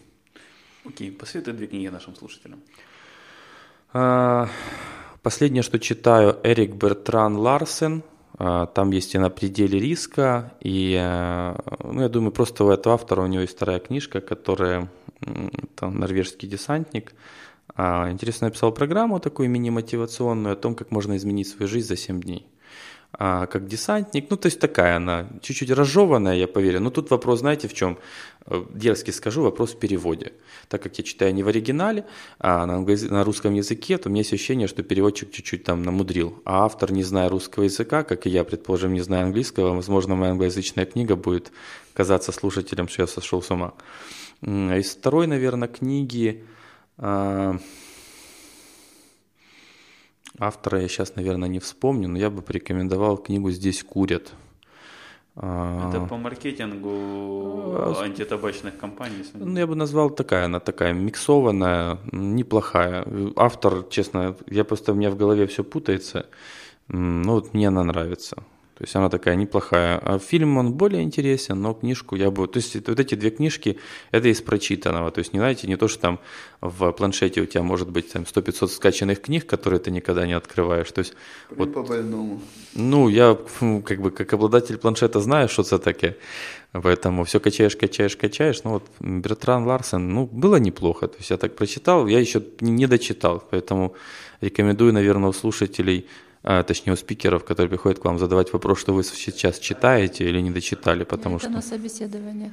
[0.85, 2.61] Окей, посоветуй две книги нашим слушателям.
[3.93, 4.49] А,
[5.21, 8.03] Последнее, что читаю, Эрик Бертран Ларсен.
[8.41, 12.95] А, там есть и на пределе риска, и, а, ну, я думаю, просто у этого
[12.95, 14.89] автора у него есть вторая книжка, которая
[15.75, 17.13] там, норвежский десантник.
[17.75, 22.21] А, интересно написал программу такую мини-мотивационную о том, как можно изменить свою жизнь за 7
[22.21, 22.47] дней
[23.11, 24.29] а, как десантник.
[24.29, 26.79] Ну, то есть такая она, чуть-чуть разжеванная, я поверю.
[26.79, 27.97] Но тут вопрос, знаете, в чем?
[28.45, 30.33] Э, дерзкий скажу, вопрос в переводе.
[30.67, 32.05] Так как я читаю не в оригинале,
[32.39, 36.41] а на, на русском языке, то у меня есть ощущение, что переводчик чуть-чуть там намудрил.
[36.45, 40.31] А автор, не зная русского языка, как и я, предположим, не знаю английского, возможно, моя
[40.31, 41.51] англоязычная книга будет
[41.93, 43.73] казаться слушателям, что я сошел с ума.
[44.41, 46.43] Из второй, наверное, книги...
[46.97, 47.57] А,
[50.37, 54.33] Автора я сейчас, наверное, не вспомню, но я бы порекомендовал книгу «Здесь курят».
[55.35, 56.91] А, Это по маркетингу
[57.77, 59.23] а, антитабачных компаний?
[59.33, 63.05] Ну, я бы назвал такая, она такая миксованная, неплохая.
[63.35, 66.25] Автор, честно, я просто, у меня в голове все путается,
[66.89, 68.43] ну вот мне она нравится.
[68.79, 69.97] То есть она такая неплохая.
[69.97, 72.47] А фильм он более интересен, но книжку я бы...
[72.47, 73.77] То есть вот эти две книжки,
[74.11, 75.11] это из прочитанного.
[75.11, 76.19] То есть не знаете, не то, что там
[76.61, 80.89] в планшете у тебя может быть там 100-500 скачанных книг, которые ты никогда не открываешь.
[80.93, 81.13] То есть,
[81.49, 82.41] вот, по больному.
[82.73, 86.15] Ну, я как бы как обладатель планшета знаю, что это такое.
[86.71, 88.63] Поэтому все качаешь, качаешь, качаешь.
[88.63, 91.09] Ну вот Бертран Ларсен, ну, было неплохо.
[91.09, 93.43] То есть я так прочитал, я еще не дочитал.
[93.51, 93.93] Поэтому
[94.39, 96.07] рекомендую, наверное, у слушателей
[96.43, 100.39] а, точнее у спикеров, которые приходят к вам задавать вопрос, что вы сейчас читаете или
[100.41, 101.53] не дочитали, потому Это что...
[101.53, 102.51] на собеседование.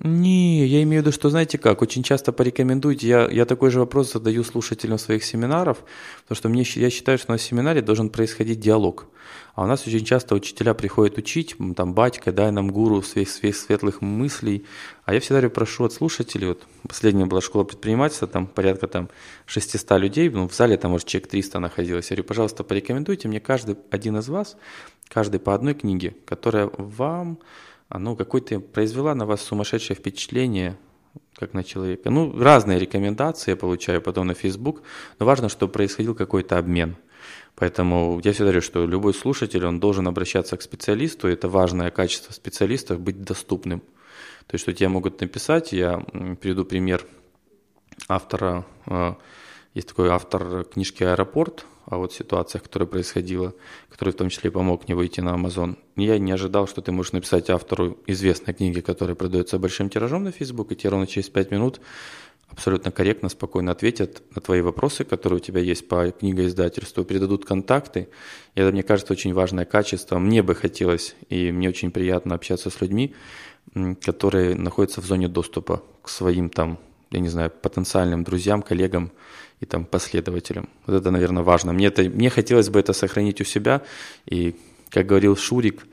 [0.00, 3.80] Не, я имею в виду, что знаете как, очень часто порекомендуйте, я, я такой же
[3.80, 5.84] вопрос задаю слушателям своих семинаров,
[6.22, 9.06] потому что мне, я считаю, что на семинаре должен происходить диалог.
[9.54, 13.56] А у нас очень часто учителя приходят учить, там, батька, дай нам гуру своих, своих
[13.56, 14.66] светлых мыслей.
[15.06, 19.08] А я всегда прошу от слушателей, вот последняя была школа предпринимательства, там порядка там
[19.46, 22.10] 600 людей, ну, в зале там, может, человек 300 находилось.
[22.10, 24.58] Я говорю, пожалуйста, порекомендуйте мне каждый один из вас,
[25.08, 27.38] каждый по одной книге, которая вам
[27.90, 30.76] ну, какой-то произвела на вас сумасшедшее впечатление,
[31.34, 32.10] как на человека.
[32.10, 34.82] Ну, разные рекомендации я получаю потом на Facebook,
[35.18, 36.96] но важно, чтобы происходил какой-то обмен.
[37.54, 42.32] Поэтому я всегда говорю, что любой слушатель, он должен обращаться к специалисту, это важное качество
[42.32, 43.80] специалистов, быть доступным.
[44.46, 45.98] То есть, что тебе могут написать, я
[46.40, 47.04] приведу пример
[48.08, 49.14] автора э,
[49.74, 53.54] Есть такой автор книжки «Аэропорт», о вот ситуациях, которые происходило,
[53.88, 55.76] который в том числе помог мне выйти на Amazon.
[55.96, 60.32] Я не ожидал, что ты можешь написать автору известной книги, которая продается большим тиражом на
[60.32, 61.80] Facebook, и тебе ровно через 5 минут
[62.48, 68.08] абсолютно корректно, спокойно ответят на твои вопросы, которые у тебя есть по книгоиздательству, передадут контакты.
[68.54, 70.18] И это, мне кажется, очень важное качество.
[70.18, 73.14] Мне бы хотелось, и мне очень приятно общаться с людьми,
[74.02, 76.78] которые находятся в зоне доступа к своим там,
[77.10, 79.12] я не знаю, потенциальным друзьям, коллегам
[79.60, 80.68] и там последователям.
[80.86, 81.72] Вот это, наверное, важно.
[81.72, 83.82] Мне, это, мне хотелось бы это сохранить у себя.
[84.26, 84.54] И,
[84.90, 85.86] как говорил Шурик,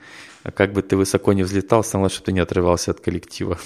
[0.56, 3.58] как бы ты высоко не взлетал, самое чтобы ты не отрывался от коллектива.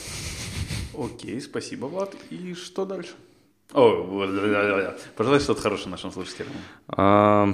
[0.98, 2.16] Окей, спасибо, Влад.
[2.30, 3.14] И что дальше?
[3.74, 4.04] О,
[5.16, 6.54] пожелай что-то хорошее нашим слушателям.
[6.88, 7.54] А,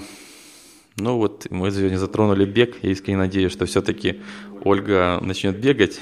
[0.97, 2.75] ну вот, мы сегодня затронули бег.
[2.83, 4.21] Я искренне надеюсь, что все-таки
[4.63, 5.99] Ольга начнет бегать.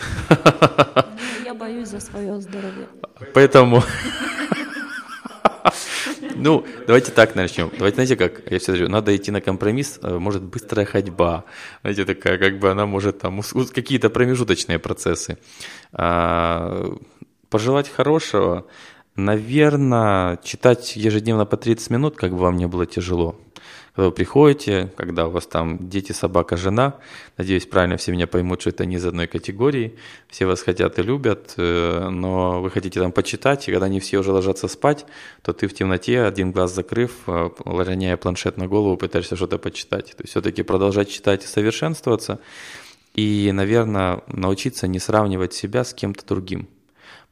[1.46, 2.88] Я боюсь за свое здоровье.
[3.34, 3.84] Поэтому...
[6.42, 7.70] Ну, давайте так начнем.
[7.78, 11.46] Давайте, знаете, как я все говорю, надо идти на компромисс, э, может, быстрая ходьба.
[11.82, 15.38] Знаете, такая, как бы она может там, какие-то промежуточные процессы.
[15.94, 16.96] А,
[17.52, 18.66] пожелать хорошего,
[19.16, 23.40] наверное, читать ежедневно по 30 минут, как бы вам не было тяжело.
[23.94, 26.96] Когда вы приходите, когда у вас там дети, собака, жена,
[27.38, 29.98] надеюсь, правильно все меня поймут, что это не из одной категории,
[30.30, 34.20] все вас хотят и любят, э, но вы хотите там почитать, и когда они все
[34.20, 35.06] уже ложатся спать,
[35.42, 40.12] то ты в темноте, один глаз закрыв, э, роняя планшет на голову, пытаешься что-то почитать.
[40.16, 42.40] То есть все-таки продолжать читать и совершенствоваться,
[43.14, 46.70] и, наверное, научиться не сравнивать себя с кем-то другим.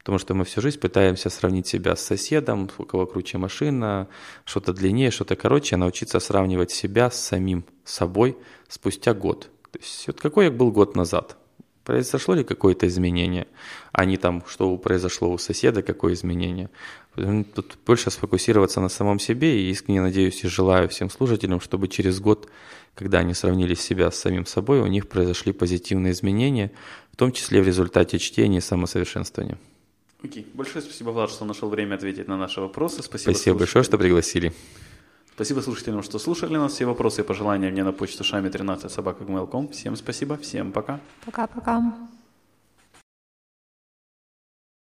[0.00, 4.08] Потому что мы всю жизнь пытаемся сравнить себя с соседом, у кого круче машина,
[4.44, 8.36] что-то длиннее, что-то короче, а научиться сравнивать себя с самим собой
[8.66, 9.50] спустя год.
[9.70, 11.36] То есть вот какой я был год назад?
[11.84, 13.46] Произошло ли какое-то изменение?
[13.92, 16.70] А не там, что произошло у соседа, какое изменение?
[17.14, 22.20] Тут больше сфокусироваться на самом себе и искренне надеюсь и желаю всем слушателям, чтобы через
[22.20, 22.48] год,
[22.94, 26.70] когда они сравнили себя с самим собой, у них произошли позитивные изменения,
[27.12, 29.58] в том числе в результате чтения и самосовершенствования.
[30.22, 30.46] Окей.
[30.54, 33.02] Большое спасибо, Влад, что нашел время ответить на наши вопросы.
[33.02, 34.52] Спасибо, спасибо большое, что пригласили.
[35.34, 36.74] Спасибо слушателям, что слушали нас.
[36.74, 39.24] Все вопросы и пожелания мне на почту шами 13 собака
[39.72, 41.00] Всем спасибо, всем пока.
[41.24, 41.94] Пока-пока.